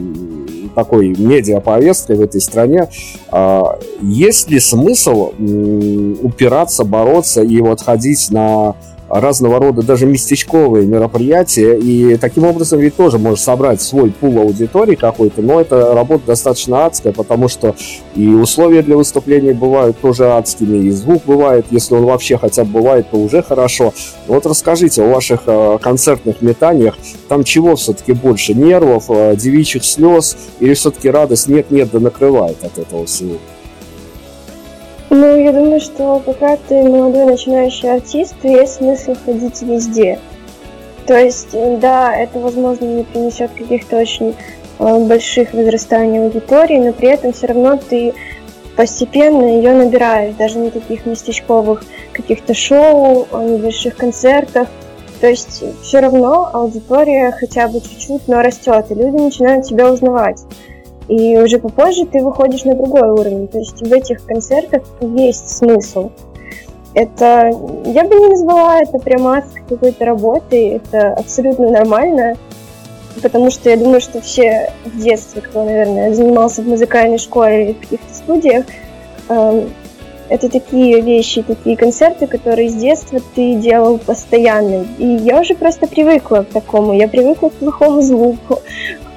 [0.73, 2.89] такой медиаповесткой в этой стране.
[3.29, 5.31] А, есть ли смысл
[6.21, 8.75] упираться, бороться и вот ходить на
[9.19, 14.95] разного рода даже местечковые мероприятия, и таким образом ведь тоже можешь собрать свой пул аудитории
[14.95, 17.75] какой-то, но это работа достаточно адская, потому что
[18.15, 22.71] и условия для выступления бывают тоже адскими, и звук бывает, если он вообще хотя бы
[22.71, 23.93] бывает, то уже хорошо.
[24.27, 26.97] Вот расскажите о ваших э, концертных метаниях,
[27.27, 32.77] там чего все-таки больше, нервов, э, девичьих слез, или все-таки радость нет-нет да накрывает от
[32.77, 33.37] этого всего?
[35.43, 40.17] Я думаю, что пока ты молодой начинающий артист, то есть смысл ходить везде.
[41.05, 41.49] То есть,
[41.81, 44.37] да, это, возможно, не принесет каких-то очень
[44.79, 48.13] э, больших возрастаний аудитории, но при этом все равно ты
[48.77, 51.83] постепенно ее набираешь, даже на таких местечковых
[52.13, 54.69] каких-то шоу, небольших концертах.
[55.19, 60.39] То есть все равно аудитория хотя бы чуть-чуть, но растет, и люди начинают тебя узнавать.
[61.07, 63.47] И уже попозже ты выходишь на другой уровень.
[63.47, 66.11] То есть в этих концертах есть смысл.
[66.93, 67.51] Это,
[67.85, 72.35] я бы не назвала это прям адской какой-то работой, это абсолютно нормально,
[73.21, 77.73] потому что я думаю, что все в детстве, кто, наверное, занимался в музыкальной школе или
[77.73, 78.65] в каких-то студиях,
[79.29, 79.71] эм,
[80.29, 84.85] это такие вещи, такие концерты, которые с детства ты делал постоянно.
[84.97, 86.93] И я уже просто привыкла к такому.
[86.93, 88.59] Я привыкла к плохому звуку,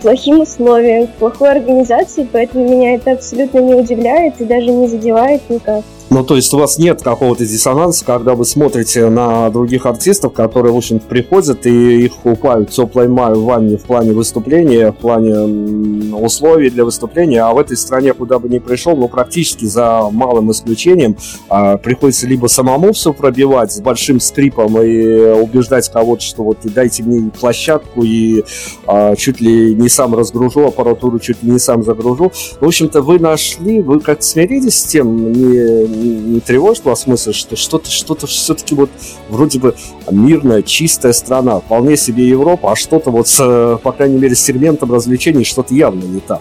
[0.06, 5.42] плохим условиям, к плохой организации, поэтому меня это абсолютно не удивляет и даже не задевает
[5.50, 5.82] никак.
[6.08, 10.72] Ну, то есть у вас нет какого-то диссонанса, когда вы смотрите на других артистов, которые,
[10.72, 16.14] в общем-то, приходят и их купают теплой май в ванне в плане выступления, в плане
[16.14, 20.52] условий для выступления, а в этой стране, куда бы ни пришел, ну, практически за малым
[20.52, 21.16] исключением,
[21.48, 27.02] а, приходится либо самому все пробивать с большим скрипом и убеждать кого-то, что вот дайте
[27.02, 28.44] мне площадку и
[28.86, 32.30] а, чуть ли не сам разгружу аппаратуру, чуть ли не сам загружу.
[32.60, 37.56] В общем-то, вы нашли, вы как-то смирились с тем, не не тревожит вас мысль, что
[37.56, 38.90] что-то что-то все-таки вот
[39.28, 39.74] вроде бы
[40.10, 44.92] мирная, чистая страна, вполне себе Европа, а что-то вот, с, по крайней мере, с сегментом
[44.92, 46.40] развлечений что-то явно не так?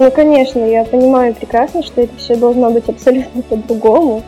[0.00, 4.22] Ну, конечно, я понимаю прекрасно, что это все должно быть абсолютно по-другому.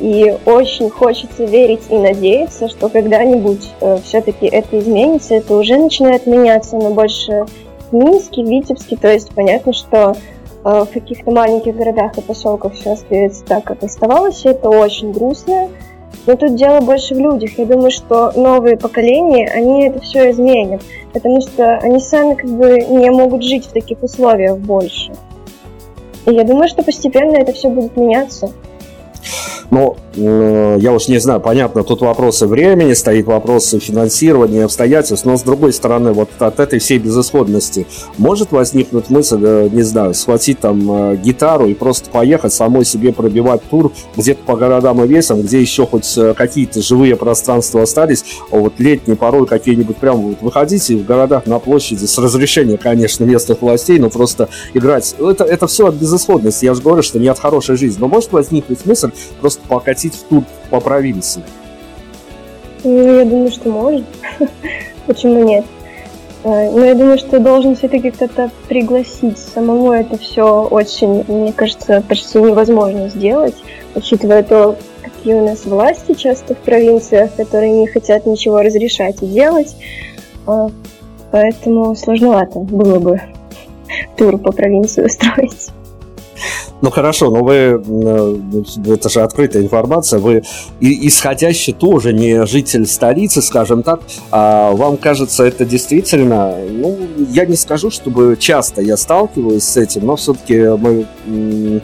[0.00, 5.34] И очень хочется верить и надеяться, что когда-нибудь э, все-таки это изменится.
[5.34, 7.44] Это уже начинает меняться, но больше
[7.90, 8.96] в Минске, в Витебске.
[8.96, 10.16] То есть понятно, что
[10.64, 15.68] в каких-то маленьких городах и поселках все остается так, как оставалось, и это очень грустно.
[16.26, 17.58] Но тут дело больше в людях.
[17.58, 20.82] Я думаю, что новые поколения, они это все изменят,
[21.12, 25.12] потому что они сами как бы не могут жить в таких условиях больше.
[26.26, 28.52] И я думаю, что постепенно это все будет меняться.
[29.72, 35.38] Но э, я уж не знаю, понятно, тут вопросы времени, стоит вопросы финансирования, обстоятельств, но
[35.38, 37.86] с другой стороны, вот от этой всей безысходности
[38.18, 43.14] может возникнуть мысль, э, не знаю, схватить там э, гитару и просто поехать самой себе
[43.14, 48.26] пробивать тур где-то по городам и весам, где еще хоть э, какие-то живые пространства остались,
[48.50, 53.24] а вот летний порой какие-нибудь прям вот выходите в городах на площади с разрешения, конечно,
[53.24, 55.14] местных властей, но просто играть.
[55.18, 58.32] Это, это все от безысходности, я же говорю, что не от хорошей жизни, но может
[58.32, 61.42] возникнуть мысль просто покатить в тур по провинции?
[62.84, 64.04] Ну, я думаю, что может.
[65.06, 65.64] Почему нет?
[66.44, 69.38] А, но я думаю, что должен все-таки кто-то пригласить.
[69.38, 73.54] Самому это все очень, мне кажется, почти невозможно сделать,
[73.94, 79.26] учитывая то, какие у нас власти часто в провинциях, которые не хотят ничего разрешать и
[79.26, 79.76] делать.
[80.46, 80.70] А,
[81.30, 83.20] поэтому сложновато было бы
[84.16, 85.70] тур по провинции устроить.
[86.80, 88.36] Ну хорошо, но вы, э,
[88.86, 90.42] это же открытая информация, вы
[90.80, 96.98] исходящий тоже не житель столицы, скажем так, а вам кажется это действительно, ну,
[97.30, 101.06] я не скажу, чтобы часто я сталкиваюсь с этим, но все-таки мы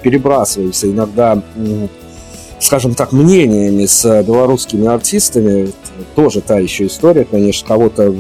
[0.03, 1.43] перебрасываемся иногда
[2.61, 5.71] скажем так, мнениями с белорусскими артистами.
[6.19, 8.13] Тоже та еще история, конечно, кого-то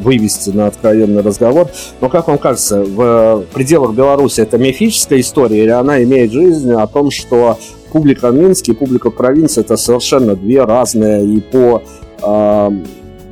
[0.00, 1.68] вывести на откровенный разговор.
[2.00, 6.86] Но как вам кажется, в пределах Беларуси это мифическая история или она имеет жизнь о
[6.86, 7.58] том, что
[7.92, 11.82] публика в Минске и публика провинции это совершенно две разные и по
[12.22, 12.70] э,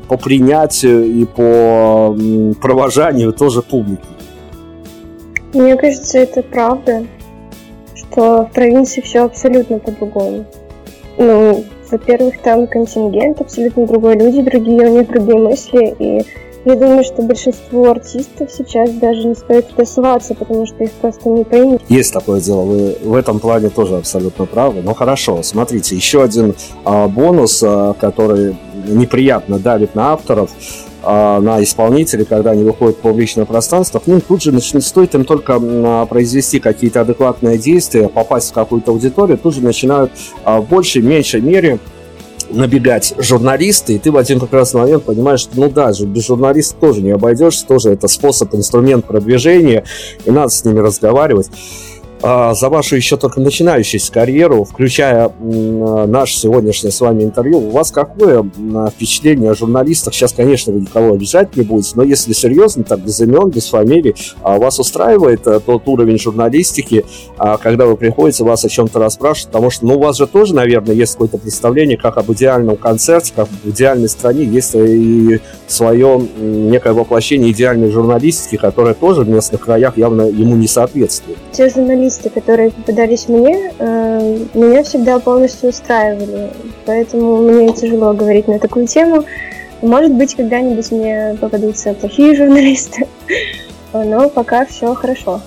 [0.09, 2.15] по принятию и по
[2.61, 4.03] провожанию тоже публики.
[5.55, 7.07] Мне кажется, это правда,
[7.95, 10.45] что в провинции все абсолютно по-другому.
[11.17, 16.25] Ну, во-первых, там контингент абсолютно другой, люди другие, у них другие мысли, и
[16.65, 21.45] я думаю, что большинству артистов сейчас даже не стоит туда потому что их просто не
[21.45, 21.83] поймут.
[21.89, 24.81] Есть такое дело, вы в этом плане тоже абсолютно правы.
[24.83, 26.55] Ну хорошо, смотрите, еще один
[26.85, 28.57] а, бонус, а, который
[28.87, 30.51] неприятно давит на авторов,
[31.05, 35.25] на исполнителей, когда они выходят в публичное пространство, к ним тут же начинает, стоит им
[35.25, 40.13] только а, произвести какие-то адекватные действия, попасть в какую-то аудиторию, тут же начинают
[40.45, 41.79] а, в большей, меньшей мере
[42.51, 47.01] набегать журналисты, и ты в один прекрасный момент понимаешь, что ну да, без журналистов тоже
[47.01, 49.85] не обойдешься, тоже это способ, инструмент продвижения,
[50.25, 51.49] и надо с ними разговаривать.
[52.27, 57.91] А, за вашу еще только начинающуюся карьеру, включая наше сегодняшнее с вами интервью, у вас
[57.91, 58.43] какое
[58.93, 60.15] впечатление о журналистах?
[60.15, 64.15] Сейчас, конечно, вы никого обижать не будете, но если серьезно, так без имен, без фамилий,
[64.41, 67.05] а вас устраивает э, тот уровень журналистики,
[67.37, 70.55] а, когда вы приходите, вас о чем-то расспрашивают, потому что ну, у вас же тоже,
[70.55, 76.27] наверное, есть какое-то представление, как об идеальном концерте, как в идеальной стране, есть и свое
[76.39, 81.37] некое воплощение идеальной журналистики, которая тоже в местных краях явно ему не соответствует.
[81.53, 86.51] Те журналисты, артисты, которые попадались мне, э, меня всегда полностью устраивали.
[86.87, 89.25] Поэтому мне тяжело говорить на такую тему.
[89.83, 93.07] Может быть, когда-нибудь мне попадутся плохие журналисты,
[93.93, 95.41] но пока все хорошо.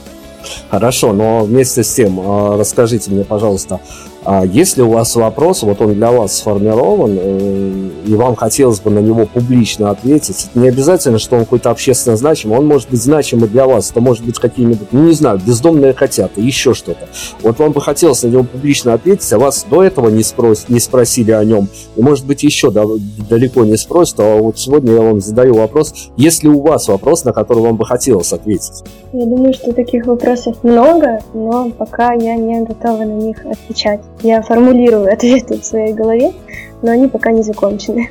[0.69, 3.79] Хорошо, но вместе с тем, э, расскажите мне, пожалуйста,
[4.25, 8.89] а если у вас вопрос, вот он для вас сформирован, э, и вам хотелось бы
[8.91, 13.47] на него публично ответить, не обязательно, что он какой-то общественно значимый, он может быть значимый
[13.47, 17.07] для вас, это может быть какие-нибудь, ну не знаю, бездомные котята, еще что-то.
[17.41, 20.79] Вот вам бы хотелось на него публично ответить, а вас до этого не, спрос, не
[20.79, 22.83] спросили о нем, и может быть еще да,
[23.29, 27.23] далеко не спросят, а вот сегодня я вам задаю вопрос, есть ли у вас вопрос,
[27.23, 28.83] на который вам бы хотелось ответить?
[29.13, 34.01] Я думаю, что таких вопросов много, но пока я не готова на них отвечать.
[34.21, 36.33] Я формулирую ответы в своей голове,
[36.81, 38.09] но они пока не закончены.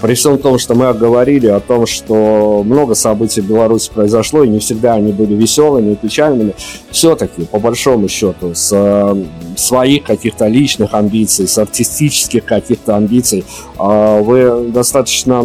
[0.00, 4.48] При всем том, что мы говорили о том, что много событий в Беларуси произошло, и
[4.48, 6.54] не всегда они были веселыми и печальными,
[6.90, 9.24] все-таки, по большому счету, с э,
[9.56, 13.44] своих каких-то личных амбиций, с артистических каких-то амбиций,
[13.78, 15.44] э, вы достаточно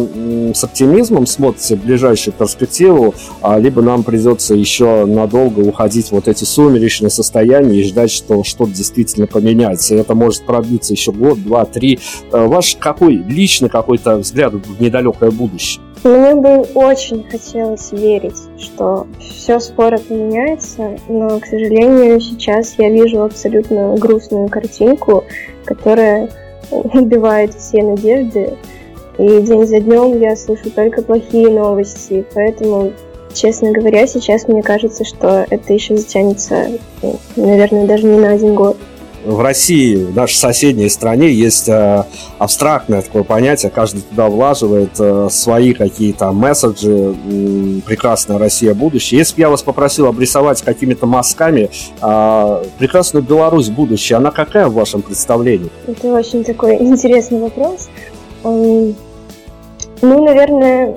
[0.54, 6.28] с оптимизмом смотрите в ближайшую перспективу, а либо нам придется еще надолго уходить в вот
[6.28, 9.96] эти сумеречные состояния и ждать, что что-то действительно поменяется.
[9.96, 11.98] И это может продлиться еще год, два, три.
[12.30, 15.82] Э, ваш какой личный какой-то взгляд взгляд в недалекое будущее?
[16.02, 23.22] Мне бы очень хотелось верить, что все скоро поменяется, но, к сожалению, сейчас я вижу
[23.22, 25.24] абсолютно грустную картинку,
[25.64, 26.28] которая
[26.70, 28.54] убивает все надежды.
[29.16, 32.92] И день за днем я слышу только плохие новости, поэтому,
[33.32, 36.66] честно говоря, сейчас мне кажется, что это еще затянется,
[37.00, 38.76] ну, наверное, даже не на один год
[39.24, 42.04] в России, в нашей соседней стране, есть э,
[42.38, 47.14] абстрактное такое понятие, каждый туда влаживает э, свои какие-то месседжи,
[47.86, 49.18] прекрасная Россия будущее.
[49.18, 51.70] Если бы я вас попросил обрисовать какими-то мазками
[52.02, 55.70] э, прекрасную Беларусь будущее, она какая в вашем представлении?
[55.86, 57.88] Это очень такой интересный вопрос.
[60.02, 60.94] Ну, наверное,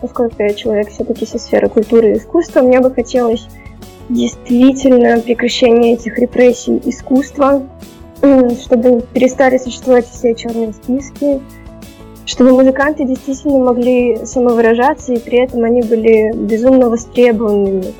[0.00, 3.46] поскольку я человек все-таки со сферы культуры и искусства, мне бы хотелось
[4.08, 7.62] действительно прекращение этих репрессий искусства,
[8.60, 11.40] чтобы перестали существовать все черные списки,
[12.24, 17.94] чтобы музыканты действительно могли самовыражаться, и при этом они были безумно востребованными.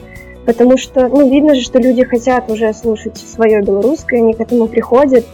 [0.45, 4.69] Потому что, ну, видно же, что люди хотят уже слушать свое белорусское, они к этому
[4.69, 5.25] приходят,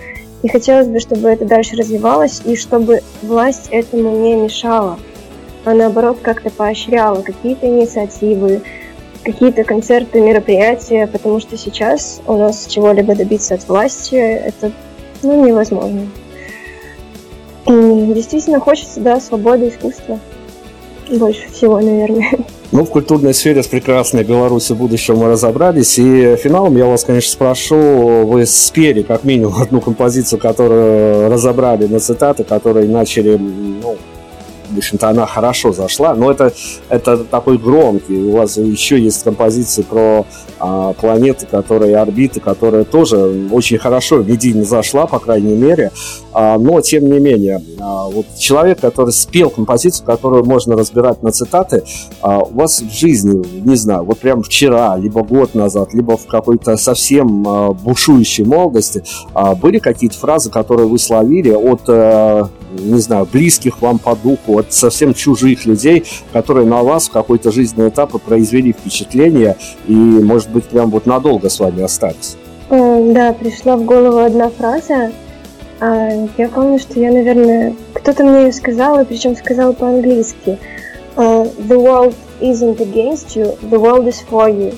[0.43, 4.99] и хотелось бы, чтобы это дальше развивалось, и чтобы власть этому не мешала,
[5.65, 8.63] а наоборот как-то поощряла какие-то инициативы,
[9.25, 14.73] какие-то концерты, мероприятия, потому что сейчас у нас чего-либо добиться от власти это
[15.23, 16.09] ну, невозможно.
[17.67, 20.19] И действительно хочется, да, свободы искусства.
[21.11, 22.31] Больше всего, наверное.
[22.73, 25.99] Ну, в культурной сфере с прекрасной Беларусью будущего мы разобрались.
[25.99, 27.77] И финалом я вас, конечно, спрошу,
[28.27, 33.97] вы спели как минимум одну композицию, которую разобрали на цитаты, которые начали ну,
[34.73, 36.53] в общем-то, она хорошо зашла, но это,
[36.89, 38.17] это такой громкий.
[38.17, 40.27] У вас еще есть композиции про
[40.59, 45.91] а, планеты, которые орбиты, которая тоже очень хорошо медийно зашла, по крайней мере.
[46.33, 51.33] А, но, тем не менее, а, вот человек, который спел композицию, которую можно разбирать на
[51.33, 51.83] цитаты,
[52.21, 56.27] а, у вас в жизни, не знаю, вот прям вчера, либо год назад, либо в
[56.27, 59.03] какой-то совсем а, бушующей молодости,
[59.35, 62.49] а, были какие-то фразы, которые вы словили от а,
[62.79, 67.53] не знаю, близких вам по духу, от совсем чужих людей, которые на вас в какой-то
[67.53, 69.57] жизненный этап произвели впечатление
[69.87, 72.37] и, может быть, прям вот надолго с вами остались.
[72.71, 75.13] Да, пришла в голову одна фраза.
[75.81, 80.59] А, Я помню, что я, наверное, кто-то мне ее сказал, и причем сказал по-английски.
[81.17, 84.75] А, The world isn't against you, the world is for you.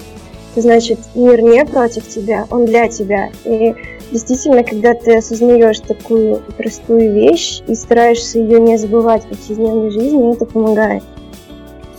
[0.52, 3.30] Это значит, мир не против тебя, он для тебя.
[3.44, 3.74] И
[4.14, 10.32] действительно, когда ты осознаешь такую простую вещь и стараешься ее не забывать в повседневной жизни,
[10.32, 11.02] это помогает.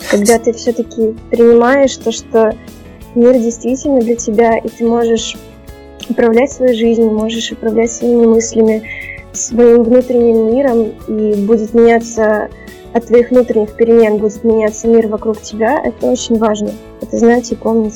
[0.10, 2.56] Когда ты все-таки принимаешь то, что
[3.16, 5.36] мир действительно для тебя, и ты можешь
[6.10, 8.84] управлять своей жизнью, можешь управлять своими мыслями,
[9.34, 12.48] своим внутренним миром, и будет меняться
[12.94, 16.72] от твоих внутренних перемен, будет меняться мир вокруг тебя, это очень важно.
[17.02, 17.96] Это знать и помнить.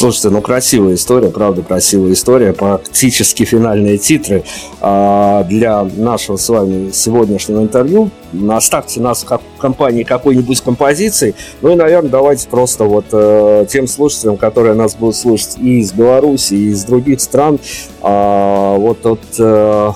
[0.00, 4.44] Слушайте, ну красивая история, правда красивая история, практически финальные титры
[4.80, 8.08] а, для нашего с вами сегодняшнего интервью.
[8.48, 14.38] Оставьте нас как компании какой-нибудь композицией, ну и, наверное, давайте просто вот э, тем слушателям,
[14.38, 17.60] которые нас будут слушать и из Беларуси, и из других стран,
[18.00, 19.92] а, вот от, э,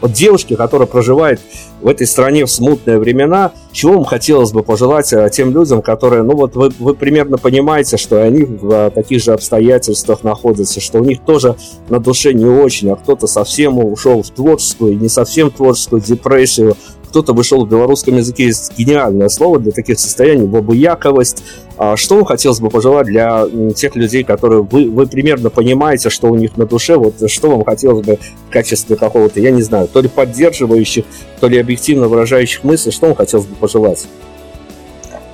[0.00, 1.40] от девушки, которая проживает
[1.80, 6.22] в этой стране в смутные времена, чего вам хотелось бы пожелать э, тем людям, которые,
[6.22, 10.98] ну вот вы, вы примерно понимаете, что они в э, таких же обстоятельствах находятся, что
[10.98, 11.56] у них тоже
[11.88, 16.76] на душе не очень, а кто-то совсем ушел в творческую, не совсем творческую депрессию,
[17.08, 21.42] кто-то вышел в белорусском языке, есть гениальное слово для таких состояний, бобуяковость.
[21.76, 26.28] А что вам хотелось бы пожелать для тех людей, которые вы, вы примерно понимаете, что
[26.28, 29.88] у них на душе, вот что вам хотелось бы в качестве какого-то, я не знаю,
[29.88, 31.04] то ли поддерживающих,
[31.40, 34.06] то ли объективно выражающих мысли, что вам хотелось бы пожелать?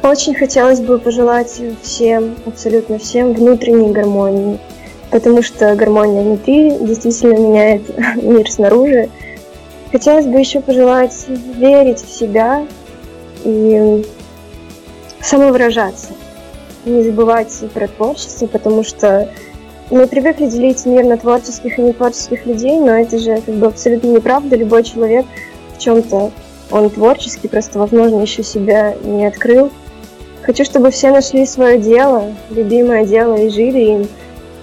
[0.03, 4.59] Очень хотелось бы пожелать всем, абсолютно всем, внутренней гармонии,
[5.11, 7.83] потому что гармония внутри действительно меняет
[8.23, 9.09] мир снаружи.
[9.95, 12.67] Хотелось бы еще пожелать верить в себя
[13.45, 14.05] и
[15.21, 16.09] самовыражаться.
[16.85, 19.29] Не забывать про творчество, потому что
[19.93, 24.09] мы привыкли делить мир на творческих и нетворческих людей, но это же как бы абсолютно
[24.09, 24.57] неправда.
[24.57, 25.27] Любой человек
[25.77, 26.33] в чем-то
[26.73, 29.71] он творческий, просто, возможно, еще себя не открыл.
[30.43, 34.09] Хочу, чтобы все нашли свое дело, любимое дело, и жили им,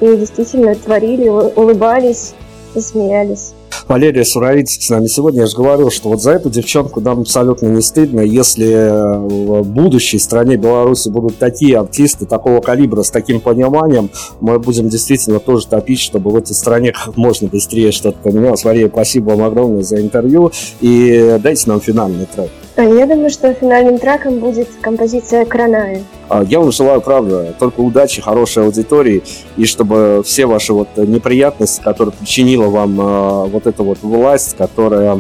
[0.02, 2.34] и действительно творили, улыбались
[2.76, 3.54] и смеялись.
[3.92, 5.42] Валерия Суровиц с нами сегодня.
[5.42, 8.22] Я же говорил, что вот за эту девчонку нам абсолютно не стыдно.
[8.22, 14.88] Если в будущей стране Беларуси будут такие артисты такого калибра, с таким пониманием, мы будем
[14.88, 18.64] действительно тоже топить, чтобы в этой стране можно быстрее что-то поменялось.
[18.64, 20.54] Валерия, спасибо вам огромное за интервью.
[20.80, 22.50] И дайте нам финальный трек.
[22.78, 26.04] А Я думаю, что финальным треком будет композиция «Краная».
[26.30, 29.24] А, Я вам желаю, правда, только удачи, хорошей аудитории,
[29.58, 35.20] и чтобы все ваши вот неприятности, которые причинила вам э, вот эта вот власть, которая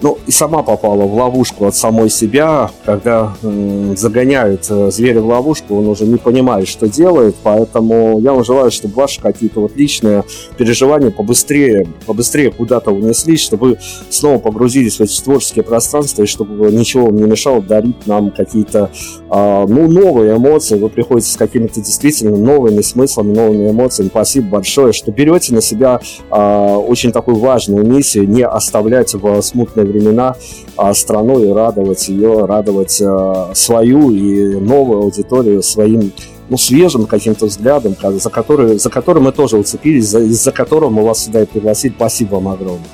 [0.00, 5.26] ну, и сама попала в ловушку от самой себя, когда м, загоняют э, зверя в
[5.26, 9.76] ловушку, он уже не понимает, что делает, поэтому я вам желаю, чтобы ваши какие-то вот
[9.76, 10.24] личные
[10.58, 13.78] переживания побыстрее, побыстрее куда-то унеслись, чтобы вы
[14.10, 18.90] снова погрузились в эти творческие пространства, и чтобы ничего вам не мешало дарить нам какие-то,
[19.30, 24.08] а, ну, новые эмоции, вы приходите с какими-то действительно новыми смыслами, новыми эмоциями.
[24.10, 29.85] Спасибо большое, что берете на себя а, очень такую важную миссию, не оставлять в смутные
[29.86, 30.36] времена
[30.76, 36.12] а, страну и радовать ее, радовать а, свою и новую аудиторию своим
[36.48, 41.02] ну, свежим каким-то взглядом, за который, за который мы тоже уцепились, за- из-за которого мы
[41.02, 41.92] вас сюда и пригласили.
[41.96, 42.86] Спасибо вам огромное.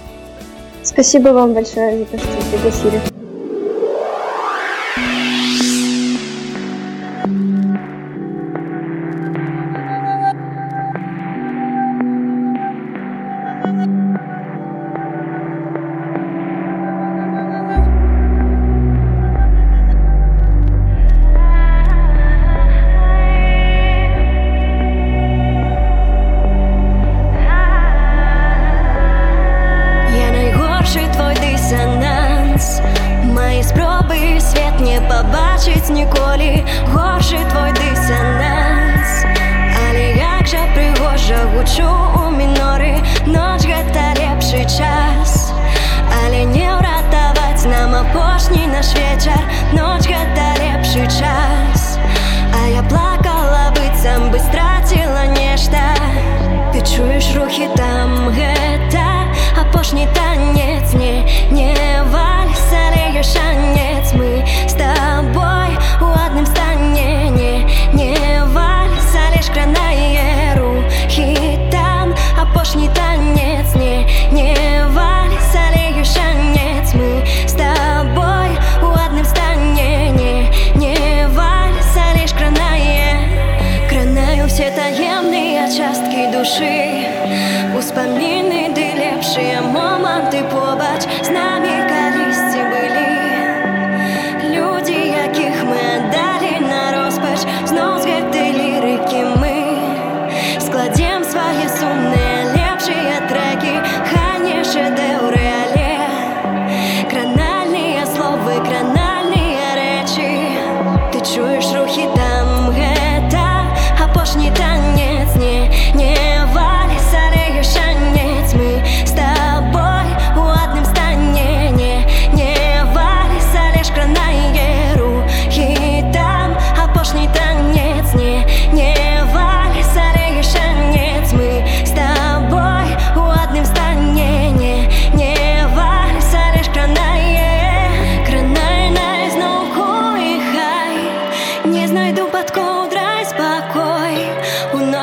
[0.82, 3.11] Спасибо вам большое за то, что пригласили.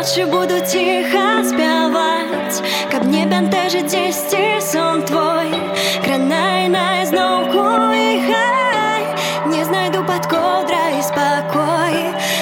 [0.09, 5.53] ночи буду тихо спевать, как не бянтэжыць дзесьці сон твой.
[6.03, 9.05] Кранай найзноўку и хай
[9.45, 11.97] не знайду под спокой.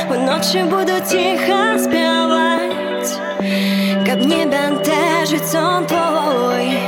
[0.08, 3.12] В ночи буду тихо спевать,
[4.06, 6.80] как не бянтэжыць сон твой.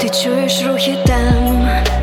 [0.00, 2.01] Ты чуеш рухи там.